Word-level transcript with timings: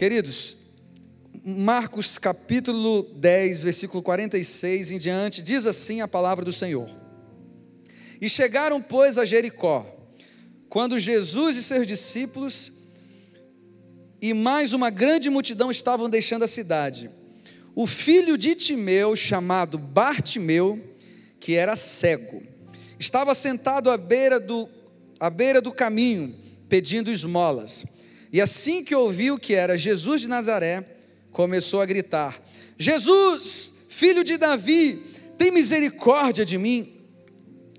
Queridos, 0.00 0.56
Marcos 1.44 2.16
capítulo 2.16 3.02
10, 3.16 3.64
versículo 3.64 4.02
46 4.02 4.92
em 4.92 4.98
diante, 4.98 5.42
diz 5.42 5.66
assim 5.66 6.00
a 6.00 6.08
palavra 6.08 6.42
do 6.42 6.54
Senhor. 6.54 6.88
E 8.18 8.26
chegaram, 8.26 8.80
pois, 8.80 9.18
a 9.18 9.26
Jericó, 9.26 9.84
quando 10.70 10.98
Jesus 10.98 11.58
e 11.58 11.62
seus 11.62 11.86
discípulos 11.86 12.94
e 14.22 14.32
mais 14.32 14.72
uma 14.72 14.88
grande 14.88 15.28
multidão 15.28 15.70
estavam 15.70 16.08
deixando 16.08 16.44
a 16.44 16.48
cidade. 16.48 17.10
O 17.74 17.86
filho 17.86 18.38
de 18.38 18.54
Timeu, 18.54 19.14
chamado 19.14 19.76
Bartimeu, 19.76 20.82
que 21.38 21.56
era 21.56 21.76
cego, 21.76 22.42
estava 22.98 23.34
sentado 23.34 23.90
à 23.90 23.98
beira 23.98 24.40
do, 24.40 24.66
à 25.20 25.28
beira 25.28 25.60
do 25.60 25.70
caminho, 25.70 26.34
pedindo 26.70 27.10
esmolas. 27.10 27.99
E 28.32 28.40
assim 28.40 28.84
que 28.84 28.94
ouviu 28.94 29.38
que 29.38 29.54
era 29.54 29.76
Jesus 29.76 30.22
de 30.22 30.28
Nazaré, 30.28 30.84
começou 31.32 31.80
a 31.80 31.86
gritar: 31.86 32.40
Jesus, 32.78 33.86
filho 33.90 34.22
de 34.22 34.36
Davi, 34.36 35.02
tem 35.36 35.50
misericórdia 35.50 36.44
de 36.44 36.56
mim. 36.56 36.96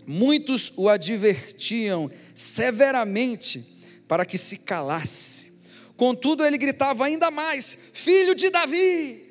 Muitos 0.06 0.74
o 0.76 0.90
advertiam 0.90 2.12
severamente 2.34 3.64
para 4.08 4.26
que 4.26 4.38
se 4.38 4.60
calasse. 4.60 5.52
Contudo, 5.96 6.44
ele 6.44 6.58
gritava 6.58 7.06
ainda 7.06 7.30
mais: 7.30 7.92
Filho 7.94 8.34
de 8.34 8.50
Davi, 8.50 9.22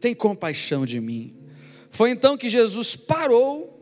tem 0.00 0.14
compaixão 0.14 0.86
de 0.86 0.98
mim. 1.00 1.36
Foi 1.90 2.10
então 2.10 2.36
que 2.36 2.48
Jesus 2.48 2.96
parou 2.96 3.76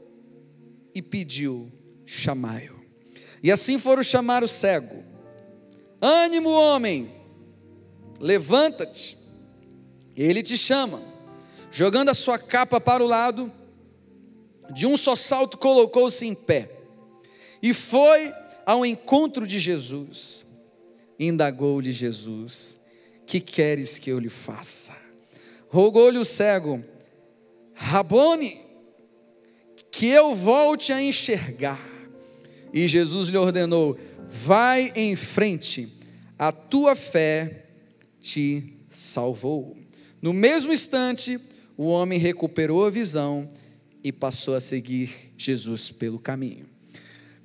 e 0.94 1.00
pediu: 1.00 1.70
Chamai-o. 2.04 2.78
E 3.42 3.52
assim 3.52 3.78
foram 3.78 4.02
chamar 4.02 4.42
o 4.42 4.48
cego: 4.48 5.04
Ânimo, 6.00 6.50
homem, 6.50 7.12
levanta-te, 8.20 9.18
ele 10.16 10.42
te 10.42 10.56
chama. 10.56 11.02
Jogando 11.70 12.08
a 12.08 12.14
sua 12.14 12.38
capa 12.38 12.80
para 12.80 13.04
o 13.04 13.06
lado, 13.06 13.52
de 14.72 14.86
um 14.86 14.96
só 14.96 15.14
salto 15.14 15.58
colocou-se 15.58 16.26
em 16.26 16.34
pé 16.34 16.70
e 17.62 17.74
foi 17.74 18.32
ao 18.64 18.84
encontro 18.84 19.46
de 19.46 19.58
Jesus. 19.58 20.44
Indagou-lhe 21.18 21.92
Jesus: 21.92 22.80
Que 23.26 23.40
queres 23.40 23.98
que 23.98 24.10
eu 24.10 24.18
lhe 24.18 24.28
faça? 24.28 24.96
Rogou-lhe 25.68 26.18
o 26.18 26.24
cego: 26.24 26.82
Rabone, 27.74 28.58
que 29.90 30.06
eu 30.06 30.34
volte 30.34 30.92
a 30.92 31.02
enxergar. 31.02 31.97
E 32.72 32.86
Jesus 32.86 33.28
lhe 33.28 33.36
ordenou: 33.36 33.98
Vai 34.28 34.92
em 34.94 35.16
frente, 35.16 35.88
a 36.38 36.52
tua 36.52 36.94
fé 36.94 37.66
te 38.20 38.74
salvou. 38.90 39.76
No 40.20 40.32
mesmo 40.32 40.72
instante, 40.72 41.38
o 41.76 41.86
homem 41.86 42.18
recuperou 42.18 42.86
a 42.86 42.90
visão 42.90 43.48
e 44.02 44.12
passou 44.12 44.54
a 44.54 44.60
seguir 44.60 45.32
Jesus 45.36 45.90
pelo 45.90 46.18
caminho. 46.18 46.66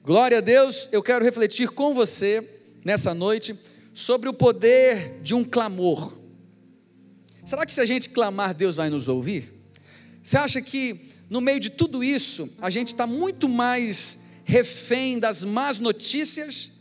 Glória 0.04 0.40
a 0.40 0.42
Deus, 0.42 0.90
eu 0.92 1.02
quero 1.02 1.24
refletir 1.24 1.70
com 1.70 1.94
você 1.94 2.46
nessa 2.84 3.14
noite 3.14 3.56
sobre 3.94 4.28
o 4.28 4.34
poder 4.34 5.20
de 5.22 5.34
um 5.34 5.44
clamor. 5.44 6.18
Será 7.46 7.66
que 7.66 7.74
se 7.74 7.80
a 7.80 7.86
gente 7.86 8.10
clamar, 8.10 8.54
Deus 8.54 8.76
vai 8.76 8.90
nos 8.90 9.08
ouvir? 9.08 9.52
Você 10.22 10.38
acha 10.38 10.62
que 10.62 11.12
no 11.30 11.42
meio 11.42 11.60
de 11.60 11.70
tudo 11.70 12.04
isso, 12.04 12.50
a 12.62 12.70
gente 12.70 12.90
está 12.90 13.06
muito 13.08 13.48
mais 13.48 14.33
refém 14.46 15.20
das 15.20 15.44
más 15.44 15.80
notícias 15.80 16.72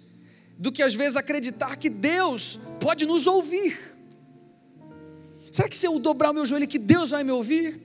do 0.59 0.71
que 0.71 0.83
às 0.83 0.95
vezes 0.95 1.17
acreditar 1.17 1.77
que 1.77 1.89
Deus 1.89 2.59
pode 2.81 3.07
nos 3.07 3.27
ouvir? 3.27 3.79
Será 5.51 5.69
que 5.69 5.77
se 5.77 5.87
eu 5.87 5.99
dobrar 5.99 6.31
o 6.31 6.35
meu 6.35 6.47
joelho 6.47 6.67
que 6.67 6.79
Deus 6.79 7.11
vai 7.11 7.23
me 7.23 7.31
ouvir? 7.31 7.81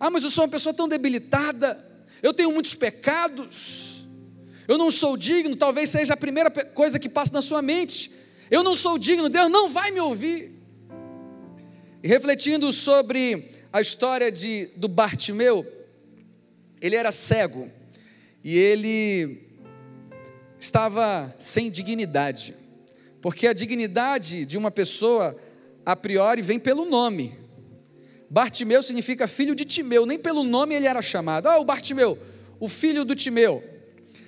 Ah, 0.00 0.10
mas 0.10 0.24
eu 0.24 0.30
sou 0.30 0.44
uma 0.44 0.50
pessoa 0.50 0.74
tão 0.74 0.88
debilitada, 0.88 1.78
eu 2.22 2.32
tenho 2.32 2.50
muitos 2.52 2.74
pecados, 2.74 4.04
eu 4.66 4.78
não 4.78 4.90
sou 4.90 5.16
digno, 5.16 5.54
talvez 5.54 5.90
seja 5.90 6.14
a 6.14 6.16
primeira 6.16 6.50
coisa 6.50 6.98
que 6.98 7.08
passa 7.08 7.32
na 7.32 7.42
sua 7.42 7.60
mente. 7.60 8.10
Eu 8.50 8.62
não 8.62 8.74
sou 8.74 8.98
digno, 8.98 9.28
Deus 9.28 9.50
não 9.50 9.68
vai 9.68 9.90
me 9.90 10.00
ouvir. 10.00 10.50
E 12.02 12.08
refletindo 12.08 12.72
sobre 12.72 13.50
a 13.72 13.80
história 13.80 14.30
de, 14.30 14.66
do 14.76 14.88
Bartimeu, 14.88 15.66
ele 16.80 16.96
era 16.96 17.12
cego 17.12 17.70
e 18.44 18.56
ele 18.58 19.42
estava 20.58 21.34
sem 21.38 21.70
dignidade, 21.70 22.54
porque 23.20 23.46
a 23.46 23.52
dignidade 23.52 24.44
de 24.44 24.58
uma 24.58 24.70
pessoa, 24.70 25.36
a 25.84 25.94
priori, 25.94 26.42
vem 26.42 26.58
pelo 26.58 26.84
nome. 26.84 27.36
Bartimeu 28.28 28.82
significa 28.82 29.28
filho 29.28 29.54
de 29.54 29.64
Timeu, 29.64 30.06
nem 30.06 30.18
pelo 30.18 30.42
nome 30.42 30.74
ele 30.74 30.86
era 30.86 31.02
chamado. 31.02 31.48
Ah, 31.48 31.58
o 31.58 31.64
Bartimeu, 31.64 32.18
o 32.58 32.68
filho 32.68 33.04
do 33.04 33.14
Timeu. 33.14 33.62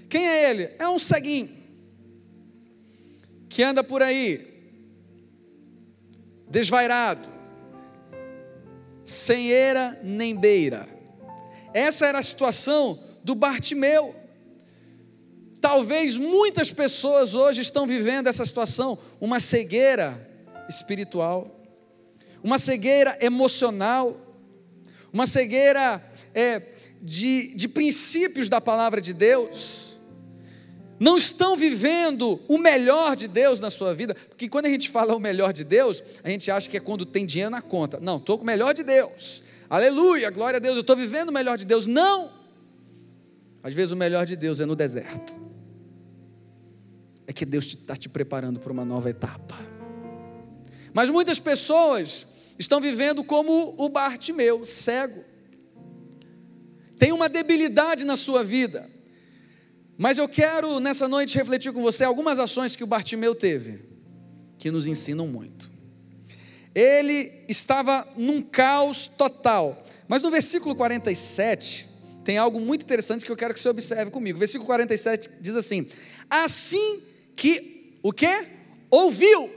Quem 0.09 0.27
é 0.27 0.51
ele? 0.51 0.69
É 0.79 0.89
um 0.89 0.99
ceguinho 0.99 1.49
que 3.49 3.63
anda 3.63 3.85
por 3.85 4.03
aí, 4.03 4.47
desvairado, 6.49 7.27
sem 9.05 9.49
eira 9.49 9.99
nem 10.03 10.35
beira. 10.35 10.89
Essa 11.73 12.07
era 12.07 12.19
a 12.19 12.23
situação 12.23 12.99
do 13.25 13.35
Bartimeu. 13.35 14.15
Talvez 15.61 16.17
muitas 16.17 16.71
pessoas 16.71 17.35
hoje 17.35 17.63
estão 17.63 17.87
vivendo 17.87 18.29
essa 18.29 18.45
situação, 18.45 18.99
uma 19.21 19.41
cegueira 19.41 20.15
espiritual, 20.69 21.51
uma 22.43 22.59
cegueira 22.59 23.17
emocional, 23.21 24.15
uma 25.11 25.27
cegueira 25.27 26.05
é, 26.35 26.61
de, 27.01 27.55
de 27.57 27.67
princípios 27.67 28.49
da 28.51 28.61
palavra 28.61 29.01
de 29.01 29.15
Deus 29.15 29.85
não 30.99 31.17
estão 31.17 31.57
vivendo 31.57 32.41
o 32.49 32.57
melhor 32.57 33.17
de 33.17 33.27
Deus 33.27 33.61
na 33.61 33.71
sua 33.71 33.95
vida, 33.95 34.15
porque 34.15 34.49
quando 34.49 34.67
a 34.67 34.71
gente 34.71 34.89
fala 34.89 35.15
o 35.15 35.21
melhor 35.21 35.53
de 35.53 35.65
Deus, 35.65 36.03
a 36.23 36.31
gente 36.31 36.51
acha 36.51 36.69
que 36.71 36.77
é 36.77 36.81
quando 36.81 37.05
tem 37.05 37.27
dinheiro 37.27 37.51
na 37.51 37.61
conta. 37.61 37.99
Não, 38.01 38.17
estou 38.17 38.39
com 38.39 38.45
o 38.45 38.47
melhor 38.47 38.73
de 38.73 38.83
Deus. 38.83 39.43
Aleluia, 39.69 40.31
glória 40.31 40.57
a 40.59 40.61
Deus, 40.61 40.77
eu 40.77 40.83
estou 40.83 40.97
vivendo 40.97 41.31
o 41.31 41.33
melhor 41.33 41.59
de 41.59 41.65
Deus. 41.65 41.87
Não! 41.87 42.44
Às 43.65 43.75
vezes 43.75 43.91
o 43.91 43.97
melhor 43.97 44.25
de 44.27 44.37
Deus 44.37 44.61
é 44.61 44.67
no 44.67 44.77
deserto. 44.77 45.35
É 47.27 47.33
que 47.33 47.45
Deus 47.45 47.65
está 47.65 47.97
te, 47.97 48.09
preparando 48.09 48.61
para 48.61 48.73
uma 48.73 48.85
nova 48.85 49.11
etapa. 49.11 49.59
Mas 50.93 51.11
muitas 51.11 51.41
pessoas 51.41 52.53
estão 52.57 52.81
vivendo 52.81 53.25
como 53.25 53.75
o 53.77 53.89
Bartimeu, 53.89 54.65
cego. 54.65 55.25
Tem 56.97 57.11
uma 57.11 57.29
debilidade 57.29 58.05
na 58.05 58.17
sua 58.17 58.45
vida 58.45 58.95
mas 59.97 60.19
eu 60.19 60.29
quero 60.29 60.81
nessa 60.81 61.07
noite 61.07 61.37
refletir 61.39 61.73
com 61.73 61.81
você 61.81 62.05
algumas 62.05 62.39
ações 62.39 62.75
que 62.75 62.83
o 62.83 62.87
Bartimeu 62.87 63.35
teve, 63.35 63.81
que 64.59 64.71
nos 64.71 64.87
ensinam 64.87 65.27
muito. 65.27 65.71
Ele 66.75 67.31
estava 67.49 68.07
num 68.17 68.43
caos 68.43 69.07
total, 69.07 69.85
mas 70.09 70.23
no 70.23 70.31
versículo 70.31 70.75
47 70.75 71.94
tem 72.25 72.39
algo 72.39 72.59
muito 72.59 72.83
interessante 72.83 73.25
que 73.25 73.31
eu 73.31 73.37
quero 73.37 73.53
que 73.53 73.61
você 73.61 73.69
observe 73.69 74.11
comigo. 74.11 74.39
versículo 74.39 74.67
47 74.67 75.31
diz 75.41 75.55
assim: 75.55 75.87
Assim 76.29 77.03
que 77.37 77.99
o 78.03 78.13
que? 78.13 78.47
Ouviu. 78.91 79.51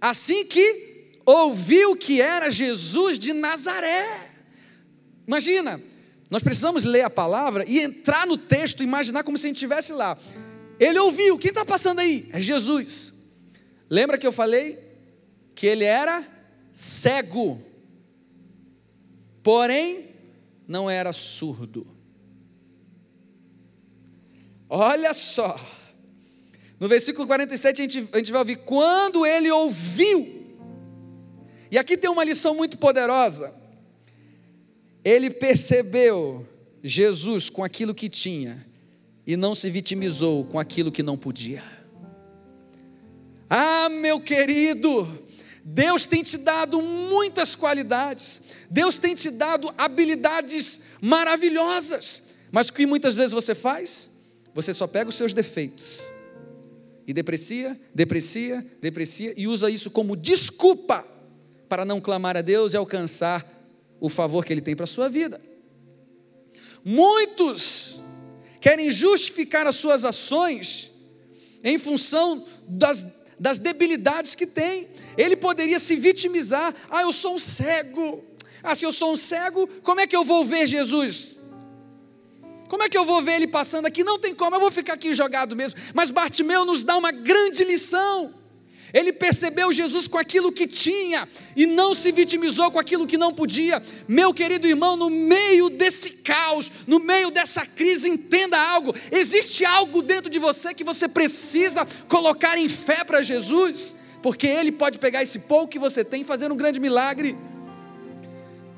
Assim 0.00 0.44
que 0.44 1.08
ouviu 1.24 1.96
que 1.96 2.20
era 2.20 2.50
Jesus 2.50 3.18
de 3.18 3.32
Nazaré. 3.32 4.30
Imagina, 5.26 5.80
nós 6.28 6.42
precisamos 6.42 6.84
ler 6.84 7.02
a 7.02 7.10
palavra 7.10 7.64
e 7.68 7.80
entrar 7.80 8.26
no 8.26 8.36
texto, 8.36 8.82
imaginar 8.82 9.22
como 9.22 9.38
se 9.38 9.46
a 9.46 9.48
gente 9.48 9.56
estivesse 9.56 9.92
lá. 9.92 10.18
Ele 10.78 10.98
ouviu, 10.98 11.38
quem 11.38 11.50
está 11.50 11.64
passando 11.64 12.00
aí? 12.00 12.28
É 12.32 12.40
Jesus. 12.40 13.12
Lembra 13.88 14.16
que 14.16 14.26
eu 14.26 14.32
falei 14.32 14.78
que 15.54 15.66
ele 15.66 15.84
era 15.84 16.24
cego, 16.72 17.60
porém 19.42 20.09
não 20.70 20.88
era 20.88 21.12
surdo. 21.12 21.86
Olha 24.68 25.12
só, 25.12 25.58
no 26.78 26.88
versículo 26.88 27.26
47 27.26 27.82
a 27.82 27.84
gente, 27.88 28.08
a 28.12 28.16
gente 28.16 28.32
vai 28.32 28.40
ouvir: 28.40 28.56
quando 28.58 29.26
ele 29.26 29.50
ouviu, 29.50 30.58
e 31.70 31.76
aqui 31.78 31.96
tem 31.96 32.08
uma 32.08 32.24
lição 32.24 32.54
muito 32.54 32.78
poderosa 32.78 33.60
ele 35.04 35.30
percebeu 35.30 36.46
Jesus 36.82 37.48
com 37.48 37.64
aquilo 37.64 37.94
que 37.94 38.08
tinha 38.08 38.64
e 39.26 39.36
não 39.36 39.54
se 39.54 39.70
vitimizou 39.70 40.44
com 40.44 40.58
aquilo 40.58 40.92
que 40.92 41.02
não 41.02 41.16
podia. 41.16 41.62
Ah, 43.48 43.88
meu 43.88 44.20
querido, 44.20 45.08
Deus 45.64 46.06
tem 46.06 46.22
te 46.22 46.38
dado 46.38 46.80
muitas 46.80 47.54
qualidades, 47.54 48.42
Deus 48.70 48.98
tem 48.98 49.14
te 49.14 49.30
dado 49.30 49.72
habilidades 49.76 50.82
maravilhosas, 51.00 52.34
mas 52.52 52.68
o 52.68 52.72
que 52.72 52.86
muitas 52.86 53.14
vezes 53.14 53.32
você 53.32 53.54
faz? 53.54 54.10
Você 54.54 54.72
só 54.72 54.86
pega 54.86 55.08
os 55.08 55.16
seus 55.16 55.32
defeitos 55.32 56.00
e 57.06 57.12
deprecia, 57.12 57.78
deprecia, 57.94 58.64
deprecia 58.80 59.34
e 59.36 59.48
usa 59.48 59.68
isso 59.68 59.90
como 59.90 60.16
desculpa 60.16 61.04
para 61.68 61.84
não 61.84 62.00
clamar 62.00 62.36
a 62.36 62.42
Deus 62.42 62.72
e 62.72 62.76
alcançar 62.76 63.44
o 64.00 64.08
favor 64.08 64.44
que 64.44 64.52
Ele 64.52 64.60
tem 64.60 64.76
para 64.76 64.84
a 64.84 64.88
sua 64.88 65.08
vida. 65.08 65.40
Muitos 66.84 68.00
querem 68.60 68.90
justificar 68.90 69.66
as 69.66 69.74
suas 69.74 70.04
ações 70.04 70.92
em 71.62 71.78
função 71.78 72.46
das, 72.68 73.26
das 73.38 73.58
debilidades 73.58 74.34
que 74.34 74.46
tem. 74.46 74.88
Ele 75.16 75.36
poderia 75.36 75.78
se 75.78 75.96
vitimizar: 75.96 76.74
ah, 76.90 77.02
eu 77.02 77.12
sou 77.12 77.34
um 77.34 77.38
cego. 77.38 78.24
Ah, 78.62 78.74
se 78.74 78.84
eu 78.84 78.92
sou 78.92 79.12
um 79.12 79.16
cego, 79.16 79.66
como 79.82 80.00
é 80.00 80.06
que 80.06 80.16
eu 80.16 80.24
vou 80.24 80.44
ver 80.44 80.66
Jesus? 80.66 81.40
Como 82.68 82.84
é 82.84 82.88
que 82.88 82.96
eu 82.96 83.04
vou 83.04 83.20
ver 83.20 83.32
ele 83.32 83.48
passando 83.48 83.86
aqui? 83.86 84.04
Não 84.04 84.18
tem 84.18 84.34
como, 84.34 84.54
eu 84.54 84.60
vou 84.60 84.70
ficar 84.70 84.94
aqui 84.94 85.12
jogado 85.12 85.56
mesmo. 85.56 85.80
Mas 85.92 86.10
Bartimeu 86.10 86.64
nos 86.64 86.84
dá 86.84 86.96
uma 86.96 87.10
grande 87.10 87.64
lição. 87.64 88.32
Ele 88.92 89.12
percebeu 89.12 89.72
Jesus 89.72 90.06
com 90.06 90.18
aquilo 90.18 90.52
que 90.52 90.66
tinha 90.66 91.28
e 91.56 91.66
não 91.66 91.94
se 91.94 92.10
vitimizou 92.12 92.70
com 92.70 92.78
aquilo 92.78 93.06
que 93.06 93.16
não 93.16 93.32
podia. 93.32 93.82
Meu 94.06 94.34
querido 94.34 94.66
irmão, 94.66 94.96
no 94.96 95.08
meio 95.10 95.70
desse 95.70 96.10
caos, 96.22 96.70
no 96.86 96.98
meio 96.98 97.30
dessa 97.30 97.64
crise, 97.64 98.08
entenda 98.08 98.58
algo: 98.58 98.94
existe 99.10 99.64
algo 99.64 100.02
dentro 100.02 100.30
de 100.30 100.38
você 100.38 100.74
que 100.74 100.84
você 100.84 101.08
precisa 101.08 101.86
colocar 102.08 102.58
em 102.58 102.68
fé 102.68 103.04
para 103.04 103.22
Jesus, 103.22 103.96
porque 104.22 104.46
Ele 104.46 104.72
pode 104.72 104.98
pegar 104.98 105.22
esse 105.22 105.40
pouco 105.40 105.68
que 105.68 105.78
você 105.78 106.04
tem 106.04 106.22
e 106.22 106.24
fazer 106.24 106.50
um 106.50 106.56
grande 106.56 106.80
milagre. 106.80 107.36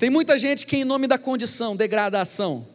Tem 0.03 0.11
muita 0.11 0.37
gente 0.37 0.67
que, 0.67 0.79
em 0.79 0.85
nome 0.85 1.07
da 1.07 1.17
condição, 1.17 1.77
degrada 1.77 2.19
a 2.19 2.23
ação. 2.23 2.67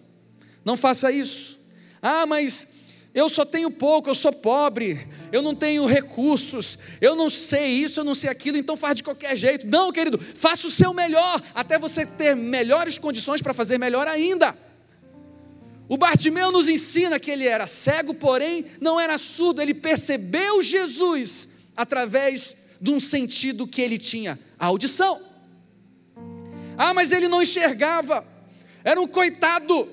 Não 0.64 0.78
faça 0.78 1.12
isso. 1.12 1.60
Ah, 2.02 2.26
mas 2.26 2.86
eu 3.14 3.28
só 3.28 3.44
tenho 3.44 3.70
pouco, 3.70 4.10
eu 4.10 4.16
sou 4.16 4.32
pobre, 4.32 5.06
eu 5.30 5.42
não 5.42 5.54
tenho 5.54 5.86
recursos, 5.86 6.80
eu 7.02 7.18
não 7.18 7.30
sei 7.30 7.68
isso, 7.84 8.00
eu 8.00 8.06
não 8.06 8.16
sei 8.16 8.30
aquilo, 8.30 8.58
então 8.58 8.78
faz 8.78 8.96
de 8.96 9.04
qualquer 9.04 9.36
jeito. 9.36 9.68
Não, 9.68 9.92
querido, 9.92 10.18
faça 10.18 10.68
o 10.68 10.72
seu 10.72 10.94
melhor, 10.94 11.44
até 11.54 11.78
você 11.78 12.06
ter 12.06 12.34
melhores 12.34 12.98
condições 12.98 13.42
para 13.42 13.54
fazer 13.54 13.78
melhor 13.78 14.08
ainda. 14.08 14.58
O 15.90 15.98
Bartimeu 15.98 16.50
nos 16.50 16.70
ensina 16.70 17.20
que 17.20 17.30
ele 17.30 17.46
era 17.46 17.68
cego, 17.68 18.14
porém 18.14 18.68
não 18.80 18.98
era 18.98 19.18
surdo, 19.18 19.62
ele 19.62 19.74
percebeu 19.74 20.62
Jesus 20.62 21.72
através 21.76 22.78
de 22.80 22.90
um 22.90 23.02
sentido 23.02 23.68
que 23.68 23.82
ele 23.82 23.98
tinha, 23.98 24.40
a 24.58 24.68
audição. 24.68 25.27
Ah, 26.78 26.94
mas 26.94 27.12
ele 27.12 27.28
não 27.28 27.42
enxergava, 27.42 28.24
era 28.84 29.02
um 29.02 29.08
coitado, 29.08 29.90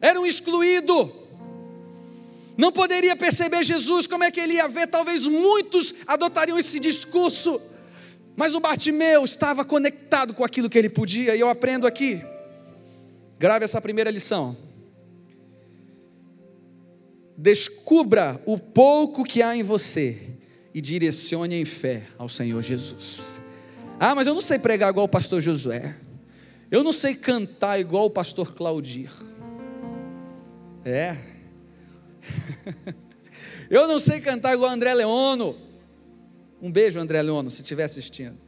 era 0.00 0.20
um 0.20 0.26
excluído 0.26 1.20
não 2.60 2.70
poderia 2.70 3.16
perceber 3.16 3.62
Jesus, 3.64 4.06
como 4.06 4.22
é 4.22 4.30
que 4.30 4.38
ele 4.38 4.52
ia 4.52 4.68
ver? 4.68 4.86
Talvez 4.86 5.24
muitos 5.24 5.94
adotariam 6.06 6.58
esse 6.58 6.78
discurso, 6.78 7.58
mas 8.36 8.54
o 8.54 8.60
Bartimeu 8.60 9.24
estava 9.24 9.64
conectado 9.64 10.34
com 10.34 10.44
aquilo 10.44 10.68
que 10.68 10.76
ele 10.76 10.90
podia, 10.90 11.34
e 11.34 11.40
eu 11.40 11.48
aprendo 11.48 11.86
aqui. 11.86 12.20
Grave 13.38 13.64
essa 13.64 13.80
primeira 13.80 14.10
lição. 14.10 14.54
Descubra 17.34 18.38
o 18.44 18.58
pouco 18.58 19.24
que 19.24 19.40
há 19.40 19.56
em 19.56 19.62
você 19.62 20.20
e 20.74 20.82
direcione 20.82 21.54
em 21.54 21.64
fé 21.64 22.02
ao 22.18 22.28
Senhor 22.28 22.62
Jesus. 22.62 23.40
Ah, 24.00 24.16
mas 24.16 24.26
eu 24.26 24.34
não 24.34 24.40
sei 24.40 24.58
pregar 24.58 24.90
igual 24.90 25.06
o 25.06 25.08
pastor 25.08 25.40
Josué. 25.40 25.94
Eu 26.70 26.82
não 26.82 26.92
sei 26.92 27.14
cantar 27.14 27.78
igual 27.78 28.06
o 28.06 28.10
pastor 28.10 28.54
Claudir. 28.54 29.10
É, 30.84 31.16
Eu 33.70 33.86
não 33.86 33.98
sei 33.98 34.20
cantar 34.20 34.54
igual 34.54 34.70
André 34.70 34.92
Leono. 34.94 35.56
Um 36.60 36.70
beijo, 36.70 36.98
André 36.98 37.22
Leono, 37.22 37.50
se 37.50 37.62
estiver 37.62 37.84
assistindo. 37.84 38.38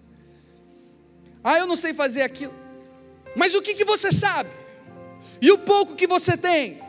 Ah, 1.43 1.59
eu 1.59 1.67
não 1.67 1.77
sei 1.77 1.95
fazer 1.95 2.23
aquilo. 2.23 2.53
Mas 3.35 3.55
o 3.55 3.63
que, 3.63 3.75
que 3.75 3.85
você 3.85 4.13
sabe? 4.13 4.51
E 5.41 5.51
o 5.51 5.59
pouco 5.59 5.95
que 5.95 6.07
você 6.07 6.37
tem? 6.37 6.81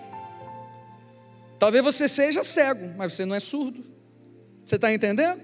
Talvez 1.58 1.84
você 1.84 2.10
seja 2.10 2.44
cego, 2.44 2.94
mas 2.98 3.14
você 3.14 3.26
não 3.26 3.36
é 3.36 3.40
surdo. 3.40 3.84
Você 4.66 4.76
está 4.76 4.94
entendendo? 4.94 5.42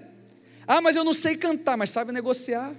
Ah, 0.66 0.80
mas 0.80 0.94
eu 0.94 1.04
não 1.04 1.14
sei 1.14 1.36
cantar, 1.36 1.76
mas 1.76 1.90
sabe 1.90 2.12
negociar. 2.12 2.72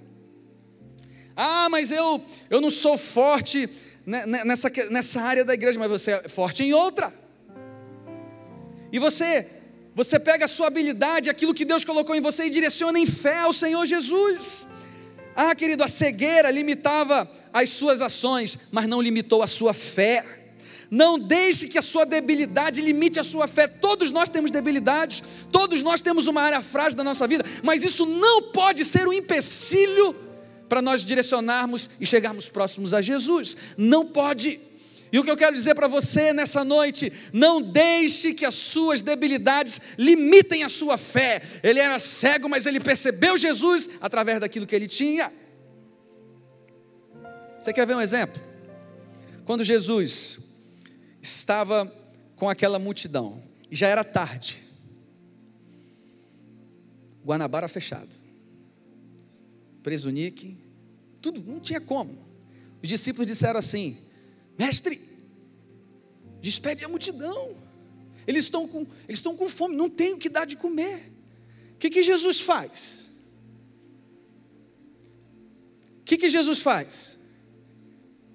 Ah, 1.44 1.70
mas 1.70 1.92
eu, 1.92 2.24
eu 2.52 2.62
não 2.62 2.70
sou 2.70 3.00
forte 3.00 3.68
nessa, 4.06 4.72
nessa 4.92 5.22
área 5.22 5.44
da 5.44 5.56
igreja, 5.56 5.80
mas 5.80 5.90
você 5.90 6.12
é 6.12 6.30
forte 6.30 6.64
em 6.64 6.72
outra. 6.72 7.12
E 8.94 9.00
você, 9.00 9.48
você 9.96 10.20
pega 10.20 10.46
a 10.46 10.48
sua 10.48 10.68
habilidade, 10.68 11.32
aquilo 11.32 11.56
que 11.56 11.66
Deus 11.66 11.84
colocou 11.84 12.16
em 12.16 12.22
você 12.22 12.46
e 12.46 12.52
direciona 12.52 13.00
em 13.00 13.08
fé 13.08 13.40
ao 13.40 13.52
Senhor 13.52 13.84
Jesus. 13.88 14.68
Ah, 15.36 15.56
querido, 15.56 15.84
a 15.84 15.88
cegueira 15.88 16.52
limitava 16.52 17.28
as 17.52 17.70
suas 17.70 18.02
ações, 18.02 18.68
mas 18.72 18.88
não 18.88 19.02
limitou 19.02 19.42
a 19.42 19.48
sua 19.48 19.74
fé. 19.74 20.24
Não 20.92 21.18
deixe 21.18 21.70
que 21.70 21.80
a 21.80 21.82
sua 21.82 22.06
debilidade 22.06 22.82
limite 22.82 23.20
a 23.20 23.24
sua 23.24 23.48
fé. 23.48 23.66
Todos 23.68 24.12
nós 24.12 24.30
temos 24.30 24.52
debilidades, 24.52 25.24
todos 25.52 25.82
nós 25.82 26.02
temos 26.02 26.28
uma 26.28 26.42
área 26.42 26.62
frágil 26.62 26.98
da 26.98 27.04
nossa 27.04 27.28
vida, 27.28 27.44
mas 27.64 27.84
isso 27.84 28.06
não 28.06 28.52
pode 28.52 28.86
ser 28.86 29.08
um 29.08 29.14
empecilho 29.14 30.16
para 30.72 30.82
nós 30.82 31.04
direcionarmos 31.04 31.90
e 32.00 32.06
chegarmos 32.06 32.48
próximos 32.48 32.94
a 32.94 33.02
Jesus. 33.02 33.58
Não 33.78 34.06
pode. 34.06 34.58
E 35.12 35.20
o 35.20 35.24
que 35.26 35.30
eu 35.30 35.36
quero 35.36 35.54
dizer 35.54 35.76
para 35.76 35.86
você 35.86 36.32
nessa 36.32 36.64
noite, 36.64 37.12
não 37.34 37.62
deixe 37.62 38.34
que 38.34 38.46
as 38.46 38.56
suas 38.56 39.02
debilidades 39.02 39.82
limitem 39.98 40.64
a 40.64 40.70
sua 40.70 40.98
fé. 40.98 41.42
Ele 41.62 41.78
era 41.78 42.00
cego, 42.00 42.48
mas 42.48 42.66
ele 42.66 42.80
percebeu 42.80 43.38
Jesus 43.38 43.90
através 44.00 44.40
daquilo 44.40 44.66
que 44.66 44.74
ele 44.74 44.88
tinha. 44.88 45.30
Você 47.60 47.74
quer 47.74 47.86
ver 47.86 47.98
um 47.98 48.02
exemplo? 48.02 48.42
Quando 49.44 49.66
Jesus 49.66 50.62
estava 51.22 51.94
com 52.38 52.48
aquela 52.48 52.80
multidão, 52.80 53.44
e 53.70 53.76
já 53.76 53.90
era 53.90 54.06
tarde, 54.06 54.64
Guanabara 57.26 57.68
fechado, 57.68 58.22
preso 59.84 60.10
Nick, 60.10 60.58
tudo, 61.22 61.44
não 61.44 61.60
tinha 61.60 61.82
como. 61.82 62.18
Os 62.82 62.90
discípulos 62.90 63.28
disseram 63.28 63.60
assim: 63.60 63.98
Mestre, 64.58 65.00
despede 66.42 66.84
a 66.84 66.90
multidão. 66.90 67.56
Eles 68.26 68.46
estão 68.46 68.68
com, 68.68 68.82
eles 69.08 69.20
estão 69.20 69.36
com 69.36 69.50
fome, 69.50 69.76
não 69.76 69.90
tem 69.90 70.14
o 70.14 70.18
que 70.18 70.30
dar 70.30 70.46
de 70.46 70.56
comer. 70.56 71.12
O 71.74 71.78
que, 71.78 71.90
que 71.90 72.04
Jesus 72.04 72.42
faz? 72.42 73.12
O 76.00 76.04
que, 76.04 76.18
que 76.18 76.30
Jesus 76.30 76.60
faz? 76.60 77.20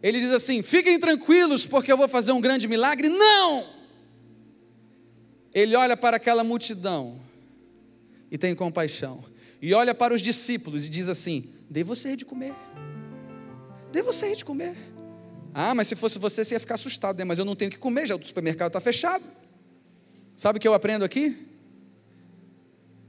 Ele 0.02 0.20
diz 0.20 0.30
assim: 0.30 0.62
fiquem 0.62 0.98
tranquilos, 0.98 1.66
porque 1.66 1.90
eu 1.90 1.96
vou 1.96 2.08
fazer 2.08 2.32
um 2.32 2.40
grande 2.40 2.68
milagre. 2.68 3.08
Não! 3.08 3.66
Ele 5.52 5.74
olha 5.74 5.96
para 5.96 6.16
aquela 6.16 6.44
multidão 6.44 7.20
e 8.30 8.36
tem 8.36 8.54
compaixão. 8.54 9.24
E 9.60 9.72
olha 9.74 9.94
para 9.94 10.14
os 10.14 10.22
discípulos 10.22 10.86
e 10.86 10.90
diz 10.90 11.08
assim: 11.08 11.52
dê 11.70 11.82
você 11.82 12.16
de 12.16 12.24
comer. 12.24 12.54
Dê 13.92 14.02
você 14.02 14.34
de 14.34 14.44
comer. 14.44 14.76
Ah, 15.54 15.74
mas 15.74 15.88
se 15.88 15.96
fosse 15.96 16.18
você, 16.18 16.44
você 16.44 16.54
ia 16.54 16.60
ficar 16.60 16.74
assustado, 16.74 17.16
né? 17.16 17.24
Mas 17.24 17.38
eu 17.38 17.44
não 17.44 17.56
tenho 17.56 17.70
que 17.70 17.78
comer, 17.78 18.06
já 18.06 18.14
o 18.14 18.24
supermercado 18.24 18.68
está 18.68 18.80
fechado. 18.80 19.24
Sabe 20.34 20.58
o 20.58 20.60
que 20.60 20.68
eu 20.68 20.74
aprendo 20.74 21.04
aqui? 21.04 21.46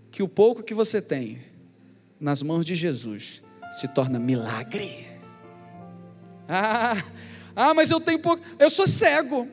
Que 0.09 0.23
o 0.23 0.29
pouco 0.29 0.63
que 0.63 0.73
você 0.73 1.01
tem 1.01 1.41
nas 2.19 2.41
mãos 2.41 2.65
de 2.65 2.73
Jesus 2.73 3.43
se 3.71 3.89
torna 3.89 4.17
milagre. 4.17 5.05
Ah, 6.47 7.03
ah, 7.53 7.73
mas 7.73 7.91
eu 7.91 7.99
tenho 7.99 8.19
pouco, 8.19 8.41
eu 8.57 8.69
sou 8.69 8.87
cego, 8.87 9.45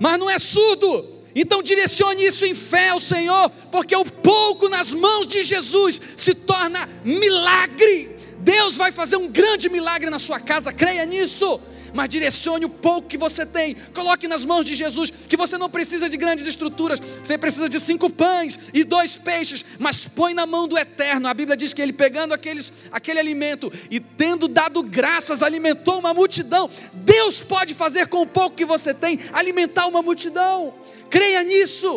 mas 0.00 0.18
não 0.18 0.30
é 0.30 0.38
surdo. 0.38 1.11
Então 1.34 1.62
direcione 1.62 2.24
isso 2.24 2.44
em 2.44 2.54
fé 2.54 2.90
ao 2.90 3.00
Senhor, 3.00 3.50
porque 3.70 3.96
o 3.96 4.04
pouco 4.04 4.68
nas 4.68 4.92
mãos 4.92 5.26
de 5.26 5.42
Jesus 5.42 6.00
se 6.16 6.34
torna 6.34 6.88
milagre. 7.04 8.10
Deus 8.38 8.76
vai 8.76 8.90
fazer 8.92 9.16
um 9.16 9.28
grande 9.28 9.68
milagre 9.68 10.10
na 10.10 10.18
sua 10.18 10.40
casa, 10.40 10.72
creia 10.72 11.04
nisso 11.04 11.60
mas 11.92 12.08
direcione 12.08 12.64
o 12.64 12.68
pouco 12.68 13.08
que 13.08 13.18
você 13.18 13.44
tem, 13.44 13.76
coloque 13.94 14.26
nas 14.26 14.44
mãos 14.44 14.64
de 14.64 14.74
Jesus, 14.74 15.10
que 15.10 15.36
você 15.36 15.58
não 15.58 15.68
precisa 15.68 16.08
de 16.08 16.16
grandes 16.16 16.46
estruturas, 16.46 17.00
você 17.00 17.36
precisa 17.36 17.68
de 17.68 17.78
cinco 17.78 18.08
pães 18.08 18.58
e 18.72 18.84
dois 18.84 19.16
peixes, 19.16 19.64
mas 19.78 20.06
põe 20.06 20.34
na 20.34 20.46
mão 20.46 20.66
do 20.66 20.78
eterno. 20.78 21.28
A 21.28 21.34
Bíblia 21.34 21.56
diz 21.56 21.72
que 21.74 21.82
ele 21.82 21.92
pegando 21.92 22.32
aqueles, 22.32 22.72
aquele 22.90 23.20
alimento 23.20 23.72
e 23.90 24.00
tendo 24.00 24.48
dado 24.48 24.82
graças, 24.82 25.42
alimentou 25.42 25.98
uma 25.98 26.14
multidão. 26.14 26.68
Deus 26.92 27.40
pode 27.40 27.74
fazer 27.74 28.06
com 28.06 28.22
o 28.22 28.26
pouco 28.26 28.56
que 28.56 28.64
você 28.64 28.94
tem, 28.94 29.18
alimentar 29.32 29.86
uma 29.86 30.02
multidão. 30.02 30.74
Creia 31.14 31.42
nisso. 31.42 31.90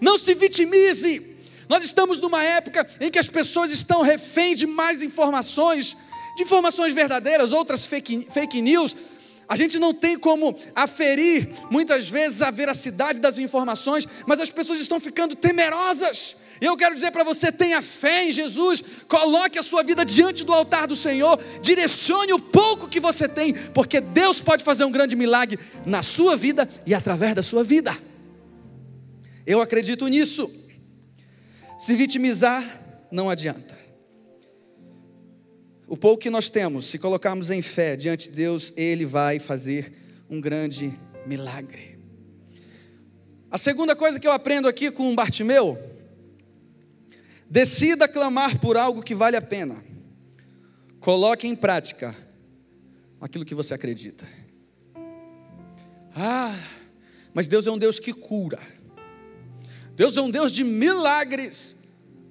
Não 0.00 0.16
se 0.18 0.34
vitimize. 0.34 1.12
Nós 1.68 1.82
estamos 1.82 2.20
numa 2.20 2.42
época 2.44 2.86
em 3.00 3.10
que 3.10 3.18
as 3.18 3.28
pessoas 3.28 3.70
estão 3.70 4.02
refém 4.02 4.54
de 4.54 4.66
mais 4.66 5.02
informações 5.02 5.96
de 6.40 6.44
informações 6.44 6.92
verdadeiras, 6.92 7.52
outras 7.52 7.86
fake, 7.86 8.28
fake 8.30 8.60
news. 8.62 8.96
A 9.48 9.56
gente 9.56 9.78
não 9.78 9.92
tem 9.92 10.18
como 10.18 10.56
aferir 10.74 11.48
muitas 11.70 12.08
vezes 12.08 12.40
a 12.40 12.50
veracidade 12.50 13.20
das 13.20 13.38
informações, 13.38 14.06
mas 14.26 14.40
as 14.40 14.50
pessoas 14.50 14.78
estão 14.78 15.00
ficando 15.00 15.34
temerosas. 15.34 16.36
Eu 16.60 16.76
quero 16.76 16.94
dizer 16.94 17.10
para 17.10 17.24
você: 17.24 17.50
tenha 17.50 17.80
fé 17.80 18.28
em 18.28 18.32
Jesus, 18.32 18.82
coloque 19.08 19.58
a 19.58 19.62
sua 19.62 19.82
vida 19.82 20.04
diante 20.04 20.44
do 20.44 20.52
altar 20.52 20.86
do 20.86 20.94
Senhor, 20.94 21.38
direcione 21.62 22.32
o 22.32 22.38
pouco 22.38 22.88
que 22.88 23.00
você 23.00 23.28
tem, 23.28 23.54
porque 23.54 24.00
Deus 24.00 24.40
pode 24.40 24.62
fazer 24.62 24.84
um 24.84 24.90
grande 24.90 25.16
milagre 25.16 25.58
na 25.86 26.02
sua 26.02 26.36
vida 26.36 26.68
e 26.84 26.92
através 26.92 27.34
da 27.34 27.42
sua 27.42 27.64
vida. 27.64 27.96
Eu 29.46 29.60
acredito 29.60 30.06
nisso. 30.06 30.50
Se 31.78 31.94
vitimizar 31.94 32.62
não 33.10 33.30
adianta. 33.30 33.78
O 35.88 35.96
pouco 35.96 36.22
que 36.22 36.30
nós 36.30 36.48
temos, 36.48 36.86
se 36.86 36.98
colocarmos 36.98 37.50
em 37.50 37.62
fé 37.62 37.96
diante 37.96 38.30
de 38.30 38.36
Deus, 38.36 38.72
Ele 38.76 39.04
vai 39.04 39.40
fazer 39.40 39.92
um 40.28 40.40
grande 40.40 40.92
milagre. 41.26 41.98
A 43.50 43.58
segunda 43.58 43.96
coisa 43.96 44.20
que 44.20 44.28
eu 44.28 44.30
aprendo 44.30 44.68
aqui 44.68 44.92
com 44.92 45.12
Bartimeu, 45.16 45.76
decida 47.50 48.06
clamar 48.06 48.60
por 48.60 48.76
algo 48.76 49.02
que 49.02 49.14
vale 49.14 49.36
a 49.36 49.42
pena. 49.42 49.82
Coloque 51.00 51.48
em 51.48 51.56
prática 51.56 52.14
aquilo 53.20 53.44
que 53.44 53.54
você 53.54 53.74
acredita. 53.74 54.26
Ah, 56.14 56.56
mas 57.34 57.48
Deus 57.48 57.66
é 57.66 57.70
um 57.70 57.78
Deus 57.78 57.98
que 57.98 58.12
cura. 58.12 58.60
Deus 59.96 60.16
é 60.16 60.22
um 60.22 60.30
Deus 60.30 60.52
de 60.52 60.62
milagres. 60.62 61.78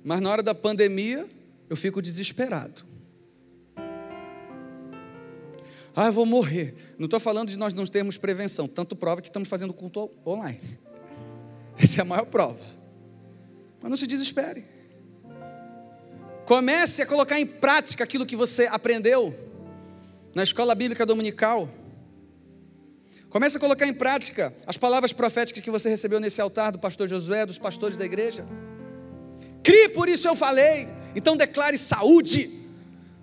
Mas 0.03 0.21
na 0.21 0.29
hora 0.29 0.41
da 0.41 0.55
pandemia, 0.55 1.27
eu 1.69 1.75
fico 1.75 2.01
desesperado. 2.01 2.88
Ah, 5.95 6.07
eu 6.07 6.13
vou 6.13 6.25
morrer. 6.25 6.93
Não 6.97 7.05
estou 7.05 7.19
falando 7.19 7.49
de 7.49 7.57
nós 7.57 7.73
não 7.73 7.85
termos 7.85 8.15
prevenção, 8.15 8.67
tanto 8.67 8.95
prova 8.95 9.21
que 9.21 9.27
estamos 9.27 9.49
fazendo 9.49 9.73
culto 9.73 10.09
online. 10.25 10.61
Essa 11.77 11.99
é 11.99 12.01
a 12.03 12.05
maior 12.05 12.25
prova. 12.25 12.63
Mas 13.81 13.89
não 13.89 13.97
se 13.97 14.07
desespere. 14.07 14.78
Comece 16.49 17.03
a 17.03 17.05
colocar 17.05 17.39
em 17.39 17.45
prática 17.45 18.03
aquilo 18.03 18.25
que 18.25 18.35
você 18.35 18.65
aprendeu 18.65 19.31
na 20.33 20.41
escola 20.41 20.73
bíblica 20.73 21.05
dominical. 21.05 21.69
Comece 23.29 23.57
a 23.57 23.59
colocar 23.59 23.85
em 23.85 23.93
prática 23.93 24.51
as 24.65 24.75
palavras 24.75 25.13
proféticas 25.13 25.63
que 25.63 25.69
você 25.69 25.89
recebeu 25.89 26.19
nesse 26.19 26.41
altar 26.41 26.71
do 26.71 26.79
pastor 26.79 27.07
Josué, 27.07 27.45
dos 27.45 27.59
pastores 27.59 27.97
da 27.97 28.05
igreja. 28.05 28.43
Crie, 29.61 29.89
por 29.89 30.09
isso 30.09 30.27
eu 30.27 30.35
falei. 30.35 30.87
Então 31.15 31.37
declare 31.37 31.77
saúde, 31.77 32.49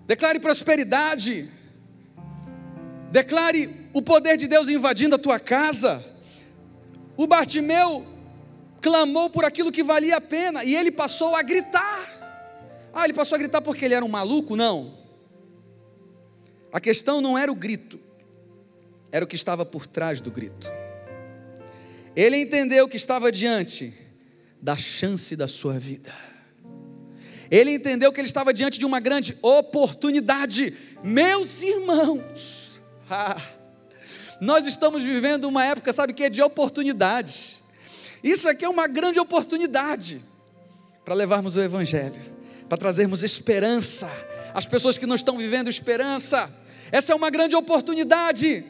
declare 0.07 0.39
prosperidade, 0.39 1.51
declare 3.11 3.69
o 3.93 4.01
poder 4.01 4.37
de 4.37 4.47
Deus 4.47 4.69
invadindo 4.69 5.17
a 5.17 5.19
tua 5.19 5.41
casa. 5.41 6.01
O 7.17 7.27
Bartimeu 7.27 8.07
clamou 8.81 9.29
por 9.31 9.45
aquilo 9.45 9.73
que 9.73 9.83
valia 9.83 10.19
a 10.19 10.21
pena 10.21 10.63
e 10.63 10.77
ele 10.77 10.93
passou 10.93 11.35
a 11.35 11.43
gritar. 11.43 11.96
Ah, 12.99 13.05
ele 13.05 13.13
passou 13.13 13.37
a 13.37 13.39
gritar 13.39 13.61
porque 13.61 13.85
ele 13.85 13.93
era 13.93 14.03
um 14.03 14.09
maluco? 14.09 14.57
Não. 14.57 14.97
A 16.73 16.81
questão 16.81 17.21
não 17.21 17.37
era 17.37 17.53
o 17.53 17.55
grito, 17.55 18.01
era 19.13 19.23
o 19.23 19.29
que 19.29 19.37
estava 19.37 19.67
por 19.67 19.87
trás 19.87 20.19
do 20.19 20.31
grito. 20.31 20.67
Ele 22.17 22.39
entendeu 22.39 22.89
que 22.89 22.97
estava 22.97 23.31
diante 23.31 23.93
da 24.63 24.79
chance 24.79 25.37
da 25.37 25.47
sua 25.47 25.79
vida. 25.79 26.15
Ele 27.51 27.73
entendeu 27.73 28.11
que 28.11 28.19
ele 28.19 28.27
estava 28.27 28.53
diante 28.53 28.79
de 28.79 28.87
uma 28.87 28.99
grande 28.99 29.37
oportunidade. 29.43 30.75
Meus 31.05 31.63
irmãos, 31.63 32.81
nós 34.41 34.67
estamos 34.67 35.03
vivendo 35.03 35.45
uma 35.45 35.67
época, 35.67 35.93
sabe 35.93 36.15
que 36.15 36.25
é 36.25 36.31
de 36.31 36.41
oportunidade. 36.41 37.59
Isso 38.25 38.49
aqui 38.49 38.65
é 38.65 38.69
uma 38.69 38.87
grande 38.87 39.21
oportunidade 39.21 40.21
para 41.05 41.15
levarmos 41.15 41.57
o 41.57 41.61
Evangelho, 41.61 42.37
para 42.69 42.79
trazermos 42.79 43.23
esperança 43.23 44.11
às 44.55 44.67
pessoas 44.67 44.97
que 44.97 45.07
não 45.07 45.15
estão 45.15 45.37
vivendo 45.37 45.69
esperança. 45.69 46.51
Essa 46.91 47.13
é 47.13 47.15
uma 47.15 47.31
grande 47.31 47.55
oportunidade. 47.55 48.65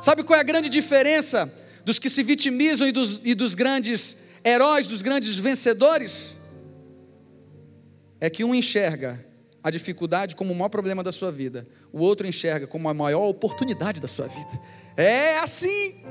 Sabe 0.00 0.22
qual 0.22 0.36
é 0.36 0.40
a 0.40 0.44
grande 0.44 0.68
diferença 0.68 1.52
dos 1.84 1.98
que 1.98 2.08
se 2.08 2.22
vitimizam 2.22 2.86
e 2.86 2.92
dos, 2.92 3.20
e 3.24 3.34
dos 3.34 3.54
grandes 3.54 4.26
heróis, 4.44 4.86
dos 4.86 5.02
grandes 5.02 5.36
vencedores, 5.36 6.36
é 8.20 8.30
que 8.30 8.44
um 8.44 8.54
enxerga 8.54 9.24
a 9.62 9.70
dificuldade 9.70 10.36
como 10.36 10.52
o 10.52 10.56
maior 10.56 10.68
problema 10.68 11.02
da 11.02 11.10
sua 11.10 11.32
vida, 11.32 11.66
o 11.92 11.98
outro 11.98 12.26
enxerga 12.26 12.66
como 12.66 12.88
a 12.88 12.94
maior 12.94 13.28
oportunidade 13.28 14.00
da 14.00 14.06
sua 14.06 14.28
vida. 14.28 14.60
É 14.96 15.38
assim. 15.38 16.04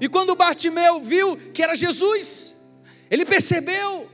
E 0.00 0.08
quando 0.08 0.36
Bartimeu 0.36 1.00
viu 1.00 1.36
que 1.52 1.62
era 1.62 1.74
Jesus, 1.74 2.62
ele 3.10 3.26
percebeu 3.26 4.08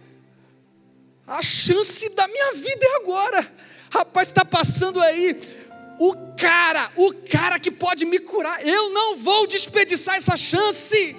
a 1.26 1.42
chance 1.42 2.08
da 2.14 2.28
minha 2.28 2.54
vida 2.54 2.84
é 2.84 2.96
agora. 2.96 3.52
Rapaz, 3.90 4.28
está 4.28 4.44
passando 4.44 5.00
aí 5.00 5.38
o 5.98 6.14
cara, 6.36 6.90
o 6.96 7.12
cara 7.30 7.58
que 7.58 7.70
pode 7.70 8.04
me 8.04 8.18
curar. 8.18 8.64
Eu 8.66 8.90
não 8.90 9.16
vou 9.16 9.46
desperdiçar 9.46 10.16
essa 10.16 10.36
chance. 10.36 11.16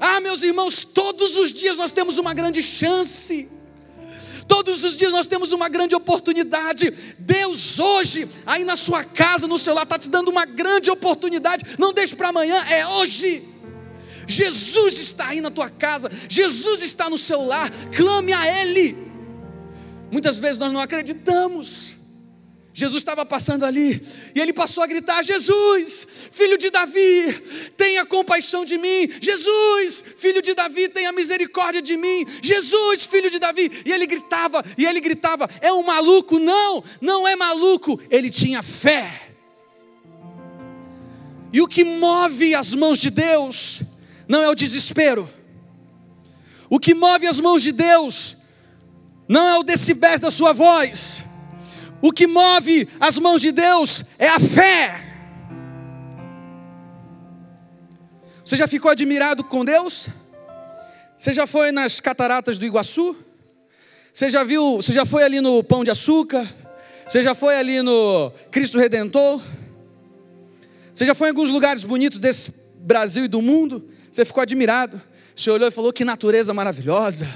Ah, 0.00 0.20
meus 0.20 0.42
irmãos, 0.42 0.84
todos 0.84 1.36
os 1.36 1.52
dias 1.52 1.76
nós 1.76 1.90
temos 1.90 2.16
uma 2.18 2.32
grande 2.32 2.62
chance. 2.62 3.50
Todos 4.46 4.82
os 4.82 4.96
dias 4.96 5.12
nós 5.12 5.26
temos 5.26 5.52
uma 5.52 5.68
grande 5.68 5.94
oportunidade. 5.94 6.90
Deus 7.18 7.78
hoje, 7.78 8.26
aí 8.46 8.64
na 8.64 8.76
sua 8.76 9.04
casa, 9.04 9.46
no 9.46 9.58
seu 9.58 9.74
lar, 9.74 9.84
está 9.84 9.98
te 9.98 10.08
dando 10.08 10.28
uma 10.28 10.46
grande 10.46 10.90
oportunidade. 10.90 11.64
Não 11.78 11.92
deixe 11.92 12.16
para 12.16 12.28
amanhã, 12.28 12.56
é 12.70 12.86
hoje. 12.86 13.46
Jesus 14.26 14.98
está 14.98 15.28
aí 15.28 15.40
na 15.40 15.50
tua 15.50 15.70
casa, 15.70 16.10
Jesus 16.28 16.82
está 16.82 17.08
no 17.08 17.16
seu 17.16 17.42
lar, 17.42 17.70
clame 17.94 18.32
a 18.32 18.62
Ele. 18.62 19.07
Muitas 20.10 20.38
vezes 20.38 20.58
nós 20.58 20.72
não 20.72 20.80
acreditamos. 20.80 21.98
Jesus 22.78 23.00
estava 23.00 23.26
passando 23.26 23.64
ali 23.64 24.00
e 24.36 24.40
ele 24.40 24.52
passou 24.52 24.84
a 24.84 24.86
gritar: 24.86 25.24
Jesus, 25.24 26.06
filho 26.30 26.56
de 26.56 26.70
Davi, 26.70 27.32
tenha 27.76 28.06
compaixão 28.06 28.64
de 28.64 28.78
mim. 28.78 29.10
Jesus, 29.20 30.04
filho 30.16 30.40
de 30.40 30.54
Davi, 30.54 30.88
tenha 30.88 31.10
misericórdia 31.10 31.82
de 31.82 31.96
mim. 31.96 32.24
Jesus, 32.40 33.04
filho 33.04 33.28
de 33.28 33.40
Davi. 33.40 33.82
E 33.84 33.90
ele 33.92 34.06
gritava, 34.06 34.64
e 34.76 34.86
ele 34.86 35.00
gritava: 35.00 35.50
É 35.60 35.72
um 35.72 35.82
maluco? 35.82 36.38
Não, 36.38 36.84
não 37.00 37.26
é 37.26 37.34
maluco. 37.34 38.00
Ele 38.08 38.30
tinha 38.30 38.62
fé. 38.62 39.22
E 41.52 41.60
o 41.60 41.66
que 41.66 41.82
move 41.82 42.54
as 42.54 42.74
mãos 42.74 43.00
de 43.00 43.10
Deus 43.10 43.82
não 44.28 44.40
é 44.40 44.48
o 44.48 44.54
desespero. 44.54 45.28
O 46.70 46.78
que 46.78 46.94
move 46.94 47.26
as 47.26 47.40
mãos 47.40 47.60
de 47.60 47.72
Deus 47.72 48.37
não 49.28 49.48
é 49.48 49.58
o 49.58 49.62
decibéis 49.62 50.20
da 50.20 50.30
sua 50.30 50.52
voz 50.52 51.28
o 52.00 52.12
que 52.12 52.26
move 52.26 52.88
as 53.00 53.18
mãos 53.18 53.40
de 53.40 53.52
Deus 53.52 54.04
é 54.18 54.28
a 54.28 54.38
fé. 54.38 55.04
Você 58.44 58.56
já 58.56 58.66
ficou 58.66 58.90
admirado 58.90 59.44
com 59.44 59.64
Deus? 59.64 60.08
Você 61.16 61.32
já 61.32 61.46
foi 61.46 61.72
nas 61.72 62.00
cataratas 62.00 62.56
do 62.56 62.64
Iguaçu? 62.64 63.16
Você 64.12 64.30
já 64.30 64.42
viu, 64.42 64.76
você 64.76 64.92
já 64.92 65.04
foi 65.04 65.22
ali 65.22 65.40
no 65.40 65.62
Pão 65.62 65.84
de 65.84 65.90
Açúcar? 65.90 66.48
Você 67.06 67.22
já 67.22 67.34
foi 67.34 67.56
ali 67.56 67.82
no 67.82 68.32
Cristo 68.50 68.78
Redentor? 68.78 69.42
Você 70.92 71.04
já 71.04 71.14
foi 71.14 71.28
em 71.28 71.30
alguns 71.30 71.50
lugares 71.50 71.84
bonitos 71.84 72.18
desse 72.18 72.52
Brasil 72.80 73.24
e 73.24 73.28
do 73.28 73.42
mundo? 73.42 73.88
Você 74.10 74.24
ficou 74.24 74.42
admirado. 74.42 75.00
Você 75.34 75.50
olhou 75.50 75.68
e 75.68 75.70
falou: 75.70 75.92
Que 75.92 76.04
natureza 76.04 76.54
maravilhosa. 76.54 77.28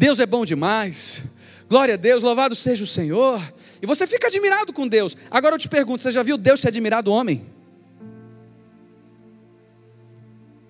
Deus 0.00 0.18
é 0.18 0.24
bom 0.24 0.46
demais. 0.46 1.24
Glória 1.68 1.92
a 1.92 1.96
Deus, 1.98 2.22
louvado 2.22 2.54
seja 2.54 2.82
o 2.82 2.86
Senhor. 2.86 3.38
E 3.82 3.86
você 3.86 4.06
fica 4.06 4.28
admirado 4.28 4.72
com 4.72 4.88
Deus. 4.88 5.14
Agora 5.30 5.56
eu 5.56 5.58
te 5.58 5.68
pergunto: 5.68 6.00
você 6.00 6.10
já 6.10 6.22
viu 6.22 6.38
Deus 6.38 6.62
se 6.62 6.66
admirar 6.66 7.02
do 7.02 7.12
homem? 7.12 7.44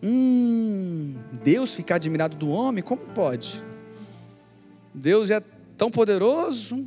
Hum, 0.03 1.15
Deus 1.45 1.73
ficar 1.77 1.95
admirado 1.95 2.37
do 2.37 2.51
homem? 2.51 2.83
Como 2.83 3.03
pode? 3.03 3.63
Deus 4.93 5.31
é 5.31 5.41
tão 5.79 5.93
poderoso, 5.93 6.85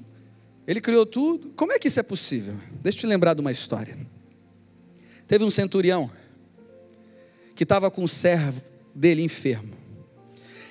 Ele 0.67 0.81
criou 0.81 1.05
tudo. 1.05 1.47
Como 1.55 1.71
é 1.71 1.79
que 1.79 1.87
isso 1.87 2.01
é 2.01 2.03
possível? 2.03 2.55
Deixa 2.81 2.97
eu 2.97 2.99
te 2.99 3.07
lembrar 3.07 3.35
de 3.35 3.39
uma 3.39 3.53
história. 3.53 3.97
Teve 5.25 5.45
um 5.45 5.49
centurião 5.49 6.11
que 7.55 7.63
estava 7.63 7.89
com 7.89 8.03
o 8.03 8.07
servo 8.09 8.61
dele 8.93 9.23
enfermo. 9.23 9.82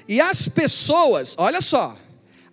E 0.09 0.21
as 0.21 0.49
pessoas, 0.49 1.35
olha 1.39 1.61
só, 1.61 1.97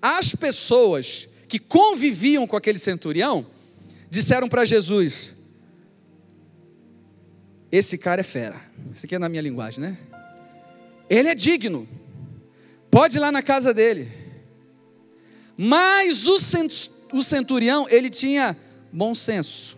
as 0.01 0.35
pessoas 0.35 1.29
que 1.47 1.59
conviviam 1.59 2.45
com 2.45 2.55
aquele 2.55 2.77
centurião, 2.77 3.45
disseram 4.09 4.47
para 4.47 4.65
Jesus: 4.65 5.35
Esse 7.71 7.97
cara 7.97 8.21
é 8.21 8.23
fera. 8.23 8.61
Isso 8.93 9.05
aqui 9.05 9.15
é 9.15 9.19
na 9.19 9.29
minha 9.29 9.41
linguagem, 9.41 9.81
né? 9.81 9.97
Ele 11.09 11.27
é 11.27 11.35
digno. 11.35 11.87
Pode 12.91 13.17
ir 13.17 13.19
lá 13.19 13.31
na 13.31 13.41
casa 13.41 13.73
dele. 13.73 14.11
Mas 15.57 16.27
o 16.27 17.21
centurião, 17.21 17.87
ele 17.89 18.09
tinha 18.09 18.55
bom 18.93 19.13
senso, 19.13 19.77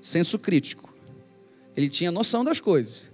senso 0.00 0.38
crítico. 0.38 0.94
Ele 1.76 1.88
tinha 1.88 2.10
noção 2.12 2.44
das 2.44 2.60
coisas. 2.60 3.08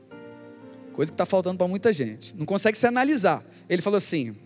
Coisa 0.93 1.11
que 1.11 1.15
está 1.15 1.27
faltando 1.27 1.59
para 1.59 1.69
muita 1.69 1.93
gente. 1.93 2.37
Não 2.37 2.47
consegue 2.47 2.77
se 2.77 2.87
analisar. 2.87 3.43
Ele 3.68 3.83
falou 3.83 3.97
assim: 3.97 4.37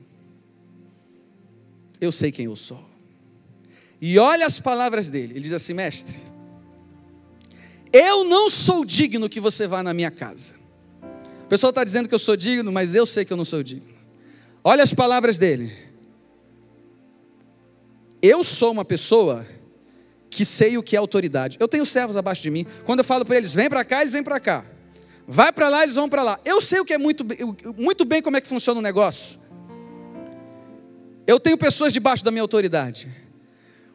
Eu 2.00 2.12
sei 2.12 2.30
quem 2.30 2.46
eu 2.46 2.56
sou. 2.56 2.84
E 4.00 4.18
olha 4.18 4.46
as 4.46 4.60
palavras 4.60 5.08
dele. 5.08 5.34
Ele 5.34 5.40
diz 5.40 5.52
assim: 5.52 5.75
Mestre, 5.75 6.18
eu 7.92 8.25
não 8.25 8.48
sou 8.48 8.84
digno 8.84 9.28
que 9.28 9.40
você 9.40 9.66
vá 9.66 9.82
na 9.82 9.92
minha 9.92 10.10
casa. 10.10 10.54
O 11.44 11.48
pessoal 11.48 11.70
está 11.70 11.82
dizendo 11.82 12.08
que 12.08 12.14
eu 12.14 12.18
sou 12.18 12.37
digno, 12.37 12.70
mas 12.70 12.94
eu 12.94 13.06
sei 13.06 13.25
que 13.25 13.32
eu 13.32 13.37
não 13.37 13.44
sou 13.44 13.62
digno. 13.62 13.88
Olha 14.62 14.82
as 14.82 14.92
palavras 14.92 15.38
dele. 15.38 15.72
Eu 18.20 18.44
sou 18.44 18.72
uma 18.72 18.84
pessoa 18.84 19.46
que 20.28 20.44
sei 20.44 20.76
o 20.76 20.82
que 20.82 20.94
é 20.94 20.98
autoridade. 20.98 21.56
Eu 21.58 21.68
tenho 21.68 21.87
servos 21.87 22.16
abaixo 22.16 22.42
de 22.42 22.50
mim. 22.50 22.66
Quando 22.84 22.98
eu 22.98 23.04
falo 23.04 23.25
para 23.25 23.37
eles, 23.37 23.54
vem 23.54 23.68
para 23.68 23.84
cá, 23.84 24.00
eles 24.00 24.12
vêm 24.12 24.22
para 24.22 24.38
cá. 24.38 24.64
Vai 25.30 25.52
para 25.52 25.68
lá, 25.68 25.82
eles 25.82 25.94
vão 25.94 26.08
para 26.08 26.23
lá. 26.23 26.40
Eu 26.42 26.58
sei 26.58 26.80
o 26.80 26.87
que 26.87 26.94
é 26.94 26.97
muito, 26.97 27.23
muito 27.76 28.06
bem 28.06 28.23
como 28.23 28.38
é 28.38 28.40
que 28.40 28.47
funciona 28.47 28.80
o 28.80 28.82
negócio. 28.82 29.38
Eu 31.26 31.38
tenho 31.38 31.58
pessoas 31.58 31.92
debaixo 31.92 32.25
da 32.25 32.30
minha 32.30 32.40
autoridade. 32.40 33.14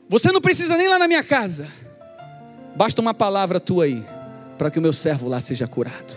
Você 0.07 0.31
não 0.31 0.39
precisa 0.39 0.77
nem 0.77 0.87
lá 0.87 0.99
na 0.99 1.07
minha 1.07 1.23
casa. 1.23 1.67
Basta 2.75 3.01
uma 3.01 3.15
palavra 3.15 3.59
tua 3.59 3.85
aí, 3.85 4.05
para 4.59 4.69
que 4.69 4.77
o 4.77 4.81
meu 4.81 4.93
servo 4.93 5.27
lá 5.27 5.41
seja 5.41 5.67
curado. 5.67 6.13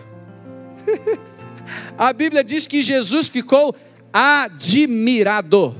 A 1.96 2.12
Bíblia 2.12 2.44
diz 2.44 2.66
que 2.66 2.82
Jesus 2.82 3.28
ficou 3.28 3.74
admirado 4.12 5.74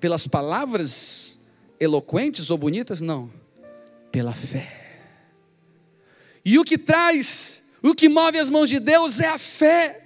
pelas 0.00 0.26
palavras 0.26 1.38
eloquentes 1.78 2.50
ou 2.50 2.58
bonitas, 2.58 3.00
não, 3.00 3.30
pela 4.10 4.34
fé. 4.34 4.85
E 6.46 6.60
o 6.60 6.64
que 6.64 6.78
traz, 6.78 7.72
o 7.82 7.92
que 7.92 8.08
move 8.08 8.38
as 8.38 8.48
mãos 8.48 8.68
de 8.70 8.78
Deus 8.78 9.18
é 9.18 9.26
a 9.26 9.36
fé. 9.36 10.00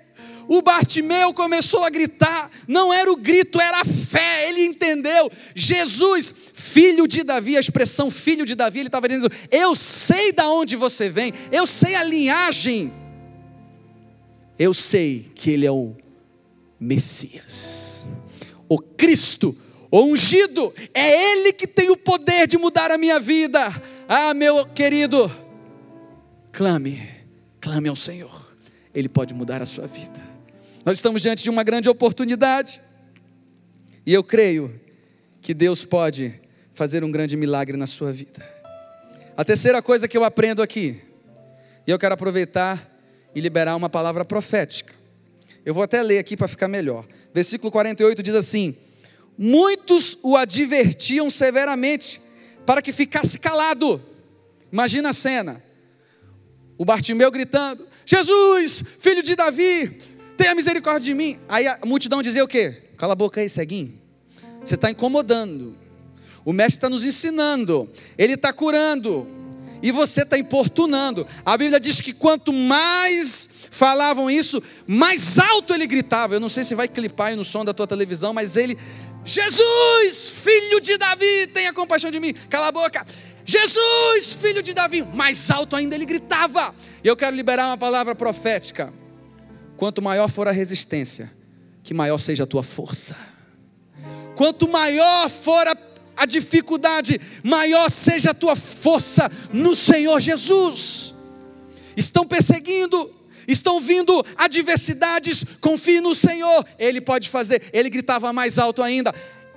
O 0.49 0.63
Bartimeu 0.63 1.35
começou 1.35 1.85
a 1.85 1.91
gritar, 1.91 2.51
não 2.67 2.91
era 2.91 3.13
o 3.13 3.17
grito, 3.17 3.61
era 3.61 3.83
a 3.83 3.85
fé, 3.85 4.49
ele 4.49 4.65
entendeu. 4.65 5.31
Jesus, 5.55 6.35
filho 6.55 7.07
de 7.07 7.23
Davi, 7.23 7.59
a 7.59 7.61
expressão 7.61 8.11
filho 8.11 8.47
de 8.47 8.55
Davi, 8.55 8.79
ele 8.79 8.89
estava 8.89 9.07
dizendo: 9.07 9.31
Eu 9.51 9.77
sei 9.77 10.33
da 10.33 10.49
onde 10.49 10.77
você 10.77 11.11
vem, 11.11 11.31
eu 11.53 11.67
sei 11.67 11.95
a 11.95 12.03
linhagem, 12.03 12.91
eu 14.59 14.73
sei 14.73 15.31
que 15.35 15.51
ele 15.51 15.67
é 15.67 15.71
o 15.71 15.95
Messias, 16.81 18.07
o 18.67 18.79
Cristo, 18.79 19.55
o 19.91 20.05
ungido, 20.05 20.73
é 20.95 21.33
ele 21.33 21.53
que 21.53 21.67
tem 21.67 21.91
o 21.91 21.97
poder 21.99 22.49
de 22.49 22.57
mudar 22.57 22.91
a 22.91 22.97
minha 22.97 23.21
vida. 23.21 23.61
Ah, 24.09 24.35
meu 24.35 24.67
querido, 24.67 25.31
clame, 26.53 27.03
clame 27.61 27.89
ao 27.89 27.97
Senhor, 27.97 28.51
ele 28.95 29.09
pode 29.09 29.35
mudar 29.35 29.63
a 29.63 29.67
sua 29.67 29.87
vida. 29.87 30.21
Nós 30.85 30.97
estamos 30.97 31.23
diante 31.23 31.43
de 31.43 31.51
uma 31.51 31.63
grande 31.63 31.89
oportunidade. 31.89 32.81
E 34.07 34.13
eu 34.13 34.25
creio 34.25 34.81
que 35.43 35.53
Deus 35.53 35.85
pode 35.85 36.41
fazer 36.73 37.05
um 37.05 37.11
grande 37.11 37.37
milagre 37.37 37.77
na 37.77 37.87
sua 37.87 38.11
vida. 38.13 38.43
A 39.37 39.45
terceira 39.45 39.83
coisa 39.83 40.09
que 40.09 40.17
eu 40.17 40.25
aprendo 40.25 40.63
aqui, 40.63 41.01
e 41.87 41.91
eu 41.91 41.99
quero 41.99 42.15
aproveitar 42.15 42.91
e 43.35 43.41
liberar 43.41 43.77
uma 43.77 43.89
palavra 43.89 44.25
profética. 44.25 44.95
Eu 45.65 45.75
vou 45.75 45.83
até 45.83 46.03
ler 46.03 46.19
aqui 46.19 46.37
para 46.37 46.49
ficar 46.49 46.69
melhor. 46.69 47.07
Versículo 47.33 47.71
48 47.71 48.23
diz 48.23 48.35
assim: 48.35 48.75
Muitos 49.37 50.19
o 50.23 50.37
advertiam 50.37 51.29
severamente 51.31 52.21
para 52.65 52.83
que 52.83 52.93
ficasse 52.93 53.39
calado. 53.39 54.03
Imagina 54.73 55.11
a 55.11 55.13
cena. 55.13 55.63
O 56.81 56.85
Bartimeu 56.87 57.31
gritando: 57.31 57.87
Jesus, 58.07 58.83
filho 59.03 59.23
de 59.23 59.37
Davi, 59.37 59.99
tenha 60.35 60.55
misericórdia 60.55 61.13
de 61.13 61.15
mim. 61.15 61.39
Aí 61.47 61.67
a 61.67 61.79
multidão 61.85 62.23
dizia 62.23 62.43
o 62.43 62.49
quê? 62.49 62.75
Cala 62.97 63.13
a 63.13 63.17
boca 63.17 63.39
aí, 63.39 63.51
ceguinho. 63.51 64.01
Você 64.65 64.77
está 64.77 64.91
incomodando. 64.91 65.77
O 66.43 66.55
mestre 66.55 66.79
está 66.79 66.89
nos 66.89 67.05
ensinando. 67.05 67.87
Ele 68.17 68.33
está 68.33 68.51
curando. 68.51 69.29
E 69.83 69.93
você 69.93 70.23
está 70.23 70.39
importunando. 70.39 71.27
A 71.45 71.55
Bíblia 71.55 71.79
diz 71.79 72.01
que 72.01 72.15
quanto 72.15 72.51
mais 72.51 73.51
falavam 73.71 74.31
isso, 74.31 74.63
mais 74.87 75.39
alto 75.39 75.75
ele 75.75 75.87
gritava. 75.87 76.35
Eu 76.35 76.41
não 76.41 76.49
sei 76.49 76.65
se 76.65 76.75
vai 76.75 76.89
clipar 76.89 77.27
aí 77.27 77.37
no 77.37 77.45
som 77.45 77.63
da 77.63 77.75
tua 77.75 77.87
televisão, 77.87 78.33
mas 78.33 78.57
ele, 78.57 78.79
Jesus, 79.23 80.31
filho 80.31 80.81
de 80.81 80.97
Davi, 80.97 81.47
tenha 81.53 81.75
compaixão 81.75 82.11
de 82.11 82.19
mim. 82.19 82.33
Cala 82.49 82.69
a 82.69 82.73
boca. 82.73 83.05
Jesus, 83.45 84.35
filho 84.35 84.63
de 84.63 84.73
Davi. 84.73 85.03
Mais 85.03 85.51
alto 85.51 85.77
ainda 85.77 85.95
ele 85.95 86.07
gritava. 86.07 86.75
E 87.03 87.09
eu 87.09 87.17
quero 87.17 87.35
liberar 87.35 87.67
uma 87.67 87.79
palavra 87.79 88.15
profética 88.15 88.93
Quanto 89.81 90.03
maior 90.03 90.29
for 90.29 90.47
a 90.47 90.51
resistência, 90.51 91.33
que 91.83 91.95
maior 91.95 92.19
seja 92.19 92.45
a 92.45 92.47
tua 92.47 92.63
força. 92.63 93.17
Quanto 94.37 94.69
maior 94.69 95.31
for 95.31 95.67
a, 95.67 95.75
a 96.19 96.27
dificuldade, 96.27 97.19
maior 97.43 97.89
seja 97.89 98.33
a 98.33 98.35
tua 98.35 98.55
força 98.55 99.33
no 99.51 99.75
Senhor 99.75 100.21
Jesus. 100.21 101.15
Estão 101.97 102.27
perseguindo, 102.27 103.11
estão 103.49 103.81
vindo 103.81 104.23
adversidades, 104.37 105.47
confie 105.63 106.03
no 106.03 106.15
Senhor, 106.15 106.63
Ele 106.79 107.01
pode 107.01 107.31
fazer. 107.31 107.63
Ele 107.73 107.89
gritava 107.89 108.35
mais 108.35 108.59
alto 108.59 108.83
ainda. 108.83 109.15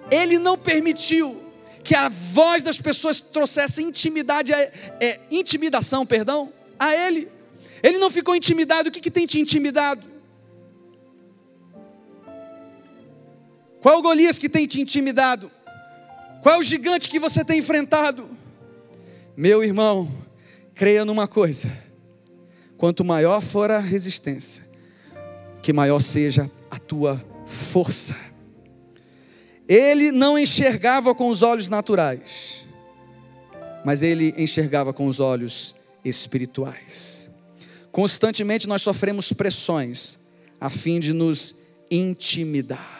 Ele 0.09 0.37
não 0.37 0.57
permitiu 0.57 1.37
que 1.83 1.93
a 1.93 2.07
voz 2.07 2.63
das 2.63 2.79
pessoas 2.79 3.19
trouxesse 3.19 3.83
intimidade, 3.83 4.53
é, 4.53 5.19
intimidação, 5.29 6.05
perdão, 6.05 6.51
a 6.79 6.95
Ele. 6.95 7.27
Ele 7.83 7.97
não 7.97 8.09
ficou 8.09 8.35
intimidado. 8.35 8.87
O 8.87 8.91
que, 8.91 9.01
que 9.01 9.11
tem 9.11 9.25
te 9.25 9.39
intimidado? 9.39 10.01
Qual 13.81 13.95
é 13.95 13.97
o 13.97 14.01
Golias 14.01 14.39
que 14.39 14.47
tem 14.47 14.65
te 14.65 14.79
intimidado? 14.79 15.51
Qual 16.41 16.55
é 16.55 16.57
o 16.57 16.63
gigante 16.63 17.09
que 17.09 17.19
você 17.19 17.43
tem 17.43 17.59
enfrentado? 17.59 18.29
Meu 19.35 19.61
irmão, 19.61 20.09
creia 20.73 21.03
numa 21.03 21.27
coisa: 21.27 21.69
quanto 22.77 23.03
maior 23.03 23.41
for 23.41 23.69
a 23.69 23.79
resistência, 23.79 24.63
que 25.61 25.73
maior 25.73 26.01
seja 26.01 26.49
a 26.71 26.79
tua 26.79 27.21
força. 27.45 28.32
Ele 29.67 30.11
não 30.11 30.37
enxergava 30.37 31.15
com 31.15 31.29
os 31.29 31.41
olhos 31.41 31.67
naturais, 31.69 32.65
mas 33.85 34.01
ele 34.01 34.33
enxergava 34.37 34.93
com 34.93 35.07
os 35.07 35.19
olhos 35.19 35.75
espirituais. 36.03 37.29
Constantemente 37.91 38.67
nós 38.67 38.81
sofremos 38.81 39.31
pressões 39.31 40.19
a 40.59 40.69
fim 40.69 40.99
de 40.99 41.13
nos 41.13 41.63
intimidar. 41.89 42.93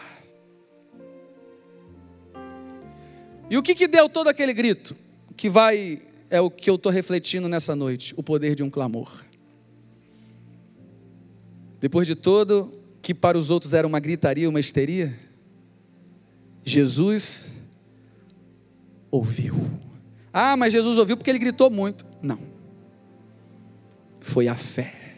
E 3.50 3.58
o 3.58 3.64
que, 3.64 3.76
que 3.76 3.88
deu 3.88 4.08
todo 4.08 4.30
aquele 4.30 4.54
grito? 4.54 4.96
Que 5.36 5.50
vai, 5.50 6.02
é 6.30 6.40
o 6.40 6.50
que 6.50 6.70
eu 6.70 6.76
estou 6.76 6.92
refletindo 6.92 7.50
nessa 7.50 7.76
noite: 7.76 8.14
o 8.18 8.24
poder 8.24 8.56
de 8.56 8.64
um 8.64 8.70
clamor. 8.70 9.24
Depois 11.80 12.08
de 12.08 12.16
todo, 12.16 12.74
que 13.02 13.14
para 13.14 13.38
os 13.38 13.50
outros 13.50 13.74
era 13.74 13.86
uma 13.86 14.00
gritaria, 14.00 14.50
uma 14.50 14.60
histeria, 14.60 15.14
Jesus 16.64 17.58
ouviu. 19.12 19.56
Ah, 20.32 20.58
mas 20.58 20.74
Jesus 20.74 20.98
ouviu 20.98 21.18
porque 21.18 21.30
ele 21.30 21.40
gritou 21.40 21.70
muito. 21.70 22.06
Não. 22.22 22.40
Foi 24.20 24.48
a 24.48 24.56
fé. 24.56 25.16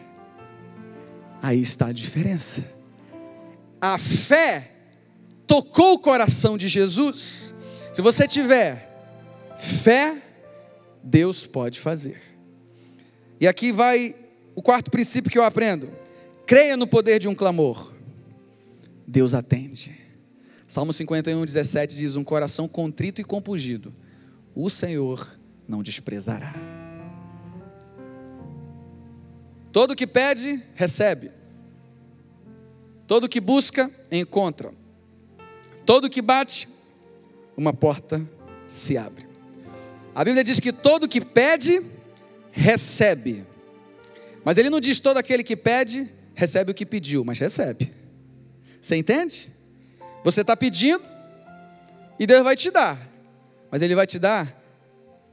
Aí 1.41 1.61
está 1.61 1.87
a 1.87 1.93
diferença. 1.93 2.73
A 3.79 3.97
fé 3.97 4.71
tocou 5.45 5.93
o 5.93 5.99
coração 5.99 6.57
de 6.57 6.67
Jesus 6.67 7.55
se 7.95 8.01
você 8.01 8.27
tiver 8.27 8.93
fé, 9.57 10.21
Deus 11.01 11.45
pode 11.45 11.79
fazer. 11.79 12.21
E 13.39 13.47
aqui 13.47 13.71
vai 13.71 14.13
o 14.53 14.61
quarto 14.61 14.91
princípio 14.91 15.31
que 15.31 15.37
eu 15.37 15.45
aprendo: 15.45 15.89
creia 16.45 16.75
no 16.75 16.85
poder 16.85 17.19
de 17.19 17.29
um 17.29 17.33
clamor, 17.33 17.93
Deus 19.07 19.33
atende. 19.33 19.95
Salmo 20.67 20.91
51, 20.91 21.45
17 21.45 21.95
diz: 21.95 22.15
Um 22.15 22.23
coração 22.23 22.67
contrito 22.67 23.21
e 23.21 23.23
compungido, 23.23 23.93
o 24.55 24.69
Senhor 24.69 25.37
não 25.67 25.83
desprezará. 25.83 26.53
Todo 29.71 29.95
que 29.95 30.07
pede, 30.07 30.61
recebe. 30.73 31.31
Todo 33.05 33.29
que 33.29 33.39
busca, 33.39 33.91
encontra. 34.11 34.73
Todo 35.85 36.09
que 36.09 36.21
bate, 36.21 36.67
uma 37.55 37.73
porta 37.73 38.27
se 38.65 38.97
abre. 38.97 39.25
A 40.15 40.23
Bíblia 40.23 40.43
diz 40.43 40.59
que 40.59 40.71
todo 40.71 41.07
que 41.07 41.21
pede, 41.21 41.81
recebe. 42.51 43.43
Mas 44.43 44.57
ele 44.57 44.69
não 44.69 44.79
diz 44.79 44.99
todo 44.99 45.17
aquele 45.17 45.43
que 45.43 45.57
pede, 45.57 46.09
recebe 46.33 46.71
o 46.71 46.73
que 46.73 46.85
pediu, 46.85 47.23
mas 47.23 47.37
recebe. 47.37 47.91
Você 48.79 48.95
entende? 48.95 49.49
Você 50.25 50.41
está 50.41 50.57
pedindo 50.57 51.03
e 52.19 52.25
Deus 52.25 52.43
vai 52.43 52.55
te 52.55 52.71
dar. 52.71 52.99
Mas 53.69 53.83
Ele 53.83 53.93
vai 53.93 54.07
te 54.07 54.17
dar 54.17 54.51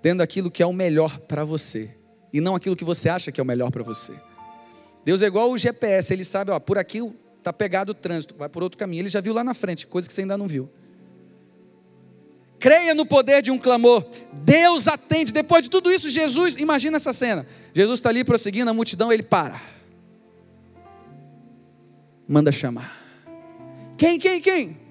dentro 0.03 0.19
daquilo 0.19 0.51
que 0.51 0.63
é 0.63 0.67
o 0.67 0.73
melhor 0.73 1.19
para 1.21 1.45
você 1.45 1.91
e 2.31 2.43
não 2.43 2.55
aquilo 2.55 2.77
que 2.77 2.85
você 2.85 3.09
acha 3.09 3.33
que 3.33 3.41
é 3.41 3.43
o 3.43 3.47
melhor 3.47 3.71
para 3.71 3.83
você. 3.83 4.13
Deus 5.03 5.23
é 5.23 5.27
igual 5.27 5.51
o 5.51 5.57
GPS, 5.57 6.13
ele 6.13 6.27
sabe, 6.27 6.51
ó, 6.51 6.61
por 6.61 6.77
aqui 6.77 6.99
está 7.39 7.55
pegado 7.55 7.93
o 7.93 7.95
trânsito, 7.95 8.35
vai 8.37 8.51
por 8.51 8.63
outro 8.63 8.79
caminho. 8.79 9.01
Ele 9.01 9.09
já 9.09 9.23
viu 9.23 9.33
lá 9.33 9.43
na 9.43 9.55
frente, 9.55 9.87
coisa 9.87 10.07
que 10.07 10.13
você 10.13 10.21
ainda 10.21 10.37
não 10.37 10.47
viu. 10.47 10.69
Creia 12.59 12.95
no 12.95 13.07
poder 13.07 13.41
de 13.41 13.51
um 13.51 13.59
clamor. 13.59 14.07
Deus 14.45 14.89
atende. 14.89 15.33
Depois 15.33 15.63
de 15.63 15.71
tudo 15.71 15.91
isso, 15.91 16.11
Jesus, 16.11 16.57
imagina 16.57 16.99
essa 16.99 17.15
cena. 17.15 17.47
Jesus 17.73 17.99
está 17.99 18.11
ali 18.11 18.25
prosseguindo 18.25 18.71
a 18.71 18.75
multidão, 18.75 19.11
ele 19.11 19.23
para. 19.23 19.59
Manda 22.29 22.53
chamar. 22.53 23.01
Quem, 23.97 24.19
quem, 24.19 24.41
quem? 24.41 24.82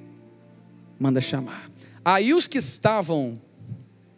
Manda 1.02 1.20
chamar. 1.20 1.68
Aí 2.06 2.32
os 2.32 2.46
que 2.46 2.60
estavam, 2.60 3.42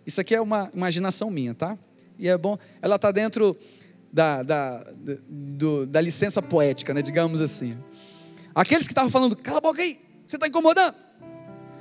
isso 0.06 0.20
aqui 0.20 0.36
é 0.36 0.42
uma 0.42 0.70
imaginação 0.76 1.32
minha, 1.32 1.54
tá? 1.54 1.78
E 2.20 2.28
é 2.28 2.38
bom, 2.38 2.58
ela 2.82 2.98
está 2.98 3.10
dentro 3.10 3.58
da, 4.12 4.44
da, 4.44 4.92
do, 5.30 5.86
da 5.86 6.02
licença 6.02 6.42
poética, 6.42 6.94
né, 6.94 7.02
digamos 7.02 7.40
assim. 7.40 7.74
Aqueles 8.54 8.86
que 8.86 8.92
estavam 8.92 9.10
falando, 9.10 9.34
cala 9.38 9.60
a 9.60 9.62
boca 9.62 9.82
aí, 9.82 9.98
você 10.28 10.36
está 10.36 10.46
incomodando. 10.46 10.94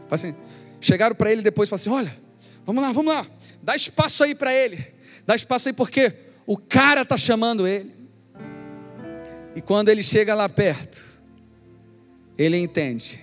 Assim, 0.08 0.36
chegaram 0.80 1.16
para 1.16 1.32
ele 1.32 1.42
depois 1.42 1.68
e 1.68 1.70
falaram 1.70 1.82
assim: 1.82 2.08
olha, 2.08 2.18
vamos 2.64 2.80
lá, 2.80 2.92
vamos 2.92 3.12
lá, 3.12 3.26
dá 3.60 3.74
espaço 3.74 4.22
aí 4.22 4.36
para 4.36 4.54
ele, 4.54 4.86
dá 5.26 5.34
espaço 5.34 5.68
aí 5.68 5.74
porque 5.74 6.14
o 6.46 6.56
cara 6.56 7.02
está 7.02 7.16
chamando 7.16 7.66
ele. 7.66 7.92
E 9.56 9.60
quando 9.60 9.88
ele 9.88 10.04
chega 10.04 10.32
lá 10.32 10.48
perto, 10.48 11.04
ele 12.38 12.56
entende 12.56 13.21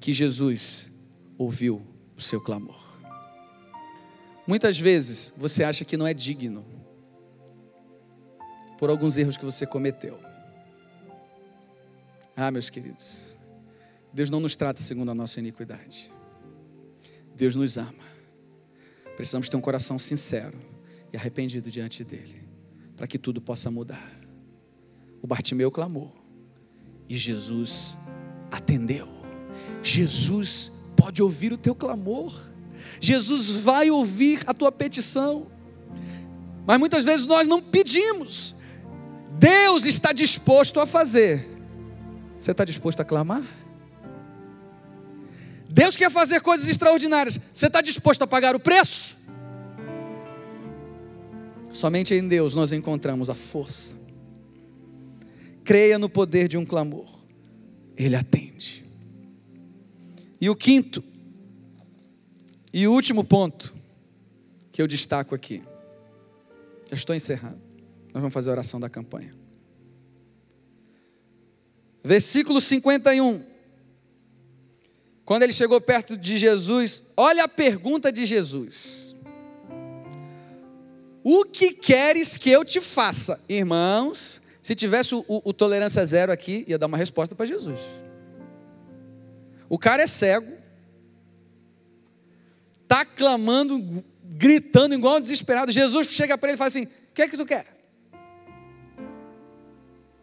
que 0.00 0.12
Jesus 0.12 0.92
ouviu 1.36 1.82
o 2.16 2.20
seu 2.20 2.40
clamor. 2.40 2.88
Muitas 4.46 4.78
vezes 4.78 5.34
você 5.36 5.62
acha 5.62 5.84
que 5.84 5.96
não 5.96 6.06
é 6.06 6.14
digno 6.14 6.64
por 8.78 8.88
alguns 8.88 9.16
erros 9.16 9.36
que 9.36 9.44
você 9.44 9.66
cometeu. 9.66 10.18
Ah, 12.34 12.50
meus 12.50 12.70
queridos, 12.70 13.36
Deus 14.12 14.30
não 14.30 14.40
nos 14.40 14.56
trata 14.56 14.80
segundo 14.80 15.10
a 15.10 15.14
nossa 15.14 15.40
iniquidade. 15.40 16.10
Deus 17.34 17.54
nos 17.54 17.76
ama. 17.76 18.04
Precisamos 19.16 19.48
ter 19.48 19.56
um 19.56 19.60
coração 19.60 19.98
sincero 19.98 20.56
e 21.12 21.16
arrependido 21.16 21.70
diante 21.70 22.04
dele, 22.04 22.48
para 22.96 23.06
que 23.06 23.18
tudo 23.18 23.40
possa 23.40 23.70
mudar. 23.70 24.12
O 25.20 25.26
Bartimeu 25.26 25.70
clamou 25.70 26.14
e 27.08 27.16
Jesus 27.16 27.98
atendeu. 28.50 29.17
Jesus 29.82 30.72
pode 30.96 31.22
ouvir 31.22 31.52
o 31.52 31.58
teu 31.58 31.74
clamor. 31.74 32.34
Jesus 33.00 33.50
vai 33.50 33.90
ouvir 33.90 34.42
a 34.46 34.54
tua 34.54 34.72
petição. 34.72 35.46
Mas 36.66 36.78
muitas 36.78 37.04
vezes 37.04 37.26
nós 37.26 37.46
não 37.46 37.62
pedimos. 37.62 38.56
Deus 39.38 39.84
está 39.84 40.12
disposto 40.12 40.80
a 40.80 40.86
fazer 40.86 41.58
você 42.38 42.52
está 42.52 42.64
disposto 42.64 43.00
a 43.00 43.04
clamar? 43.04 43.42
Deus 45.68 45.96
quer 45.96 46.10
fazer 46.10 46.40
coisas 46.40 46.68
extraordinárias. 46.68 47.38
Você 47.52 47.66
está 47.66 47.80
disposto 47.80 48.22
a 48.22 48.26
pagar 48.26 48.54
o 48.54 48.60
preço? 48.60 49.28
Somente 51.72 52.14
em 52.14 52.26
Deus 52.26 52.54
nós 52.54 52.72
encontramos 52.72 53.28
a 53.28 53.34
força. 53.34 53.96
Creia 55.64 55.98
no 55.98 56.08
poder 56.08 56.48
de 56.48 56.56
um 56.56 56.64
clamor, 56.64 57.06
Ele 57.96 58.16
atende. 58.16 58.47
E 60.40 60.48
o 60.48 60.56
quinto 60.56 61.02
e 62.72 62.86
último 62.86 63.24
ponto 63.24 63.74
que 64.70 64.80
eu 64.80 64.86
destaco 64.86 65.34
aqui, 65.34 65.62
já 66.88 66.94
estou 66.94 67.14
encerrando. 67.14 67.60
Nós 68.06 68.20
vamos 68.20 68.32
fazer 68.32 68.50
a 68.50 68.52
oração 68.52 68.78
da 68.78 68.88
campanha. 68.88 69.34
Versículo 72.04 72.60
51. 72.60 73.44
Quando 75.24 75.42
ele 75.42 75.52
chegou 75.52 75.80
perto 75.80 76.16
de 76.16 76.38
Jesus, 76.38 77.12
olha 77.16 77.44
a 77.44 77.48
pergunta 77.48 78.10
de 78.10 78.24
Jesus: 78.24 79.16
O 81.22 81.44
que 81.44 81.72
queres 81.72 82.36
que 82.36 82.48
eu 82.48 82.64
te 82.64 82.80
faça? 82.80 83.44
Irmãos, 83.48 84.40
se 84.62 84.74
tivesse 84.74 85.14
o, 85.14 85.24
o, 85.28 85.50
o 85.50 85.52
tolerância 85.52 86.04
zero 86.06 86.32
aqui, 86.32 86.64
ia 86.66 86.78
dar 86.78 86.86
uma 86.86 86.96
resposta 86.96 87.34
para 87.34 87.44
Jesus. 87.44 87.78
O 89.68 89.78
cara 89.78 90.02
é 90.02 90.06
cego, 90.06 90.50
está 92.82 93.04
clamando, 93.04 94.02
gritando 94.24 94.94
igual 94.94 95.16
um 95.16 95.20
desesperado. 95.20 95.70
Jesus 95.70 96.08
chega 96.08 96.38
para 96.38 96.48
ele 96.48 96.56
e 96.56 96.58
fala 96.58 96.68
assim: 96.68 96.84
O 96.84 97.14
que 97.14 97.22
é 97.22 97.28
que 97.28 97.36
tu 97.36 97.44
quer? 97.44 97.66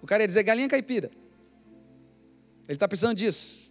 O 0.02 0.06
cara 0.06 0.24
ia 0.24 0.28
dizer 0.28 0.44
galinha 0.44 0.68
caipira. 0.68 1.12
Ele 2.68 2.76
está 2.76 2.88
precisando 2.88 3.18
disso. 3.18 3.66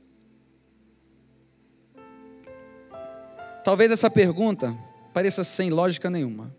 Talvez 3.64 3.90
essa 3.90 4.10
pergunta 4.10 4.76
pareça 5.12 5.42
sem 5.42 5.70
lógica 5.70 6.10
nenhuma. 6.10 6.54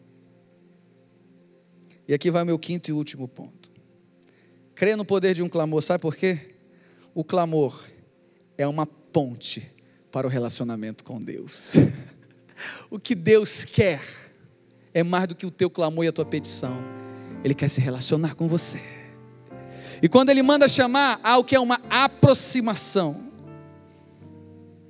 E 2.08 2.14
aqui 2.14 2.30
vai 2.30 2.44
meu 2.44 2.60
quinto 2.60 2.90
e 2.90 2.94
último 2.94 3.28
ponto. 3.28 3.72
Crê 4.74 4.96
no 4.96 5.06
poder 5.06 5.34
de 5.34 5.42
um 5.42 5.50
clamor, 5.50 5.82
sabe 5.82 6.02
por 6.02 6.16
quê? 6.16 6.56
O 7.14 7.24
clamor 7.24 7.88
é 8.58 8.68
uma 8.68 8.86
ponte 9.16 9.72
para 10.12 10.28
o 10.28 10.30
relacionamento 10.30 11.02
com 11.02 11.22
Deus. 11.22 11.76
o 12.92 13.00
que 13.00 13.16
Deus 13.16 13.64
quer 13.64 14.02
é 14.94 15.04
mais 15.04 15.26
do 15.26 15.34
que 15.34 15.46
o 15.46 15.52
teu 15.52 15.70
clamor 15.70 16.04
e 16.04 16.10
a 16.10 16.12
tua 16.12 16.26
petição. 16.26 16.78
Ele 17.42 17.54
quer 17.54 17.70
se 17.70 17.80
relacionar 17.80 18.36
com 18.36 18.46
você. 18.46 18.82
E 20.02 20.10
quando 20.10 20.32
ele 20.32 20.44
manda 20.44 20.68
chamar, 20.68 21.18
há 21.24 21.38
o 21.38 21.46
que 21.46 21.56
é 21.56 21.60
uma 21.62 21.80
aproximação. 21.90 23.32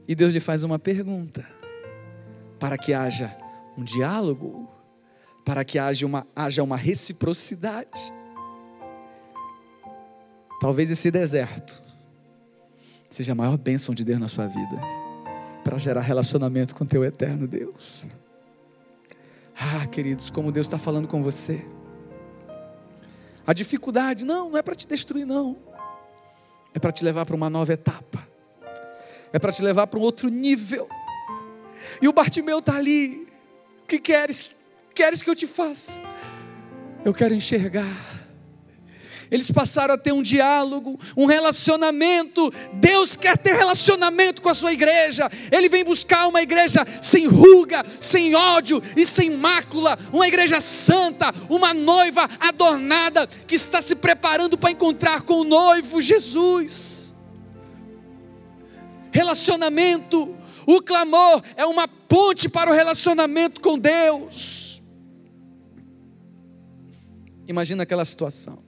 E 0.07 0.15
Deus 0.15 0.33
lhe 0.33 0.39
faz 0.39 0.63
uma 0.63 0.79
pergunta, 0.79 1.47
para 2.59 2.79
que 2.79 2.95
haja 2.95 3.31
um 3.77 3.83
diálogo, 3.83 4.67
para 5.45 5.63
que 5.63 5.77
haja 5.77 6.03
uma, 6.03 6.25
haja 6.35 6.63
uma 6.63 6.77
reciprocidade. 6.77 8.11
Talvez 10.59 10.89
esse 10.89 11.11
deserto 11.11 11.84
seja 13.15 13.31
a 13.31 13.35
maior 13.35 13.55
bênção 13.55 13.95
de 13.95 14.03
Deus 14.03 14.19
na 14.19 14.27
sua 14.27 14.45
vida, 14.45 14.77
para 15.63 15.77
gerar 15.77 16.01
relacionamento 16.01 16.75
com 16.75 16.85
teu 16.85 17.01
eterno 17.01 17.47
Deus. 17.47 18.05
Ah, 19.57 19.87
queridos, 19.87 20.29
como 20.29 20.51
Deus 20.51 20.67
está 20.67 20.77
falando 20.77 21.07
com 21.07 21.23
você. 21.23 21.65
A 23.47 23.53
dificuldade, 23.53 24.25
não, 24.25 24.49
não 24.49 24.57
é 24.57 24.61
para 24.61 24.75
te 24.75 24.85
destruir, 24.85 25.25
não. 25.25 25.55
É 26.73 26.79
para 26.79 26.91
te 26.91 27.05
levar 27.05 27.25
para 27.25 27.37
uma 27.37 27.49
nova 27.49 27.71
etapa. 27.71 28.27
É 29.31 29.39
para 29.39 29.53
te 29.53 29.61
levar 29.61 29.87
para 29.87 29.97
um 29.97 30.01
outro 30.01 30.27
nível. 30.27 30.89
E 32.01 32.09
o 32.09 32.11
Bartimeu 32.11 32.59
está 32.59 32.75
ali. 32.75 33.29
O 33.83 33.87
que 33.87 33.97
queres? 33.97 34.57
Queres 34.93 35.21
que 35.21 35.29
eu 35.29 35.35
te 35.37 35.47
faça? 35.47 36.01
Eu 37.05 37.13
quero 37.13 37.33
enxergar. 37.33 38.14
Eles 39.31 39.49
passaram 39.51 39.93
a 39.93 39.97
ter 39.97 40.11
um 40.11 40.21
diálogo, 40.21 40.99
um 41.15 41.25
relacionamento. 41.25 42.51
Deus 42.73 43.15
quer 43.15 43.37
ter 43.37 43.55
relacionamento 43.55 44.41
com 44.41 44.49
a 44.49 44.53
sua 44.53 44.73
igreja. 44.73 45.29
Ele 45.51 45.69
vem 45.69 45.83
buscar 45.83 46.27
uma 46.27 46.41
igreja 46.41 46.85
sem 47.01 47.27
ruga, 47.27 47.83
sem 47.99 48.35
ódio 48.35 48.81
e 48.95 49.05
sem 49.05 49.31
mácula, 49.31 49.97
uma 50.11 50.27
igreja 50.27 50.59
santa, 50.61 51.33
uma 51.49 51.73
noiva 51.73 52.29
adornada 52.39 53.27
que 53.27 53.55
está 53.55 53.81
se 53.81 53.95
preparando 53.95 54.57
para 54.57 54.71
encontrar 54.71 55.21
com 55.21 55.41
o 55.41 55.43
noivo 55.43 56.01
Jesus. 56.01 57.13
Relacionamento, 59.11 60.35
o 60.67 60.81
clamor 60.81 61.41
é 61.55 61.65
uma 61.65 61.87
ponte 61.87 62.49
para 62.49 62.69
o 62.69 62.73
relacionamento 62.73 63.61
com 63.61 63.77
Deus. 63.79 64.81
Imagina 67.47 67.83
aquela 67.83 68.03
situação. 68.03 68.64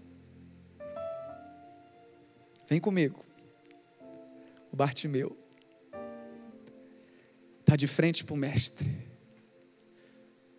Vem 2.67 2.81
comigo. 2.81 3.25
O 4.71 4.75
Bartimeu 4.75 5.37
está 7.61 7.75
de 7.75 7.87
frente 7.87 8.23
para 8.23 8.33
o 8.33 8.37
mestre. 8.37 9.07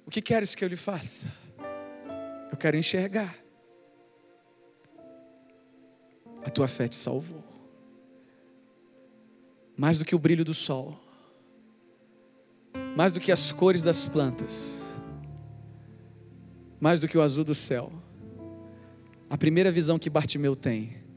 O 0.06 0.10
que 0.10 0.22
queres 0.22 0.54
que 0.54 0.64
eu 0.64 0.68
lhe 0.68 0.76
faça? 0.76 1.30
Eu 2.50 2.56
quero 2.56 2.78
enxergar. 2.78 3.36
A 6.44 6.50
tua 6.50 6.66
fé 6.66 6.88
te 6.88 6.96
salvou. 6.96 7.44
Mais 9.76 9.98
do 9.98 10.04
que 10.04 10.14
o 10.14 10.18
brilho 10.18 10.44
do 10.44 10.54
sol, 10.54 10.98
mais 12.96 13.12
do 13.12 13.20
que 13.20 13.30
as 13.30 13.52
cores 13.52 13.82
das 13.82 14.04
plantas, 14.04 14.96
mais 16.80 17.00
do 17.00 17.06
que 17.06 17.16
o 17.16 17.22
azul 17.22 17.44
do 17.44 17.54
céu. 17.54 17.92
A 19.30 19.36
primeira 19.36 19.70
visão 19.70 19.98
que 19.98 20.10
Bartimeu 20.10 20.56
tem 20.56 21.07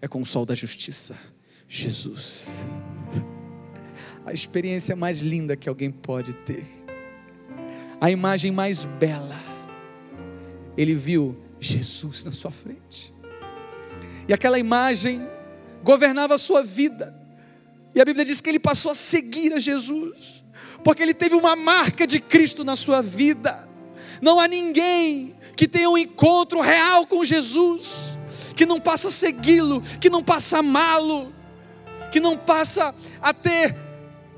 é 0.00 0.08
com 0.08 0.20
o 0.20 0.26
sol 0.26 0.44
da 0.44 0.54
justiça, 0.54 1.16
Jesus. 1.68 2.66
a 4.26 4.32
experiência 4.32 4.96
mais 4.96 5.20
linda 5.20 5.56
que 5.56 5.68
alguém 5.68 5.90
pode 5.90 6.32
ter, 6.32 6.66
a 8.00 8.10
imagem 8.10 8.50
mais 8.50 8.84
bela. 8.84 9.40
Ele 10.76 10.94
viu 10.94 11.36
Jesus 11.60 12.24
na 12.24 12.32
sua 12.32 12.50
frente, 12.50 13.14
e 14.28 14.32
aquela 14.32 14.58
imagem 14.58 15.26
governava 15.82 16.34
a 16.34 16.38
sua 16.38 16.62
vida, 16.62 17.14
e 17.94 18.00
a 18.00 18.04
Bíblia 18.04 18.24
diz 18.24 18.40
que 18.40 18.50
ele 18.50 18.58
passou 18.58 18.90
a 18.90 18.94
seguir 18.94 19.52
a 19.52 19.58
Jesus, 19.58 20.44
porque 20.82 21.02
ele 21.02 21.14
teve 21.14 21.34
uma 21.34 21.56
marca 21.56 22.06
de 22.06 22.20
Cristo 22.20 22.62
na 22.62 22.76
sua 22.76 23.00
vida. 23.00 23.66
Não 24.20 24.38
há 24.38 24.46
ninguém 24.46 25.34
que 25.56 25.66
tenha 25.66 25.88
um 25.88 25.96
encontro 25.96 26.60
real 26.60 27.06
com 27.06 27.24
Jesus, 27.24 28.15
que 28.56 28.64
não 28.64 28.80
passa 28.80 29.08
a 29.08 29.10
segui-lo, 29.10 29.82
que 30.00 30.08
não 30.08 30.24
passa 30.24 30.56
a 30.56 30.60
amá-lo, 30.60 31.30
que 32.10 32.18
não 32.18 32.38
passa 32.38 32.94
a 33.20 33.34
ter 33.34 33.76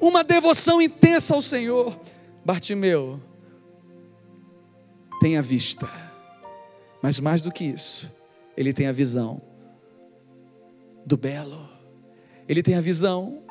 uma 0.00 0.24
devoção 0.24 0.82
intensa 0.82 1.34
ao 1.34 1.40
Senhor. 1.40 1.98
Bartimeu, 2.44 3.20
tem 5.20 5.38
a 5.38 5.40
vista, 5.40 5.88
mas 7.00 7.20
mais 7.20 7.42
do 7.42 7.52
que 7.52 7.64
isso, 7.64 8.10
ele 8.56 8.72
tem 8.72 8.88
a 8.88 8.92
visão 8.92 9.40
do 11.06 11.16
belo, 11.16 11.68
ele 12.48 12.62
tem 12.62 12.74
a 12.74 12.80
visão 12.80 13.44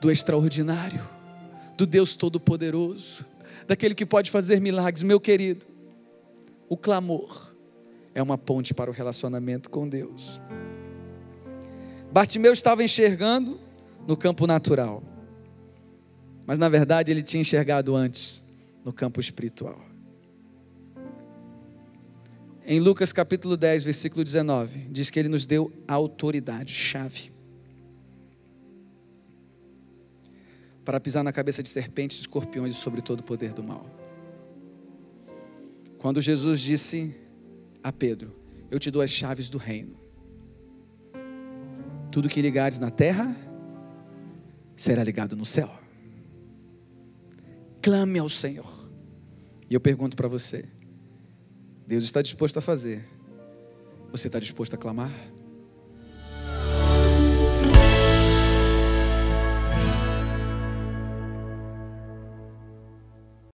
do 0.00 0.10
extraordinário, 0.10 1.00
do 1.74 1.86
Deus 1.86 2.14
Todo-Poderoso, 2.14 3.24
daquele 3.66 3.94
que 3.94 4.04
pode 4.04 4.30
fazer 4.30 4.60
milagres, 4.60 5.02
meu 5.02 5.18
querido. 5.18 5.66
O 6.68 6.76
clamor 6.76 7.47
é 8.18 8.22
uma 8.22 8.36
ponte 8.36 8.74
para 8.74 8.90
o 8.90 8.92
relacionamento 8.92 9.70
com 9.70 9.88
Deus. 9.88 10.40
Bartimeu 12.10 12.52
estava 12.52 12.82
enxergando 12.82 13.60
no 14.08 14.16
campo 14.16 14.44
natural, 14.44 15.04
mas 16.44 16.58
na 16.58 16.68
verdade 16.68 17.12
ele 17.12 17.22
tinha 17.22 17.40
enxergado 17.40 17.94
antes 17.94 18.44
no 18.84 18.92
campo 18.92 19.20
espiritual. 19.20 19.80
Em 22.66 22.80
Lucas 22.80 23.12
capítulo 23.12 23.56
10, 23.56 23.84
versículo 23.84 24.24
19, 24.24 24.88
diz 24.90 25.10
que 25.10 25.18
ele 25.20 25.28
nos 25.28 25.46
deu 25.46 25.72
autoridade, 25.86 26.72
chave, 26.72 27.30
para 30.84 30.98
pisar 30.98 31.22
na 31.22 31.32
cabeça 31.32 31.62
de 31.62 31.68
serpentes, 31.68 32.18
escorpiões 32.18 32.72
e 32.72 32.74
sobre 32.74 33.00
todo 33.00 33.20
o 33.20 33.22
poder 33.22 33.52
do 33.52 33.62
mal. 33.62 33.86
Quando 35.98 36.20
Jesus 36.20 36.60
disse 36.60 37.27
a 37.88 37.92
Pedro: 37.92 38.32
Eu 38.70 38.78
te 38.78 38.90
dou 38.90 39.02
as 39.02 39.10
chaves 39.10 39.48
do 39.48 39.58
reino. 39.58 39.96
Tudo 42.10 42.28
que 42.28 42.40
ligares 42.40 42.78
na 42.78 42.90
terra 42.90 43.34
será 44.76 45.02
ligado 45.02 45.36
no 45.36 45.44
céu. 45.44 45.70
Clame 47.82 48.18
ao 48.18 48.28
Senhor. 48.28 48.90
E 49.68 49.74
eu 49.74 49.80
pergunto 49.80 50.16
para 50.16 50.28
você: 50.28 50.68
Deus 51.86 52.04
está 52.04 52.22
disposto 52.22 52.58
a 52.58 52.62
fazer? 52.62 53.06
Você 54.10 54.28
está 54.28 54.38
disposto 54.38 54.74
a 54.74 54.78
clamar? 54.78 55.12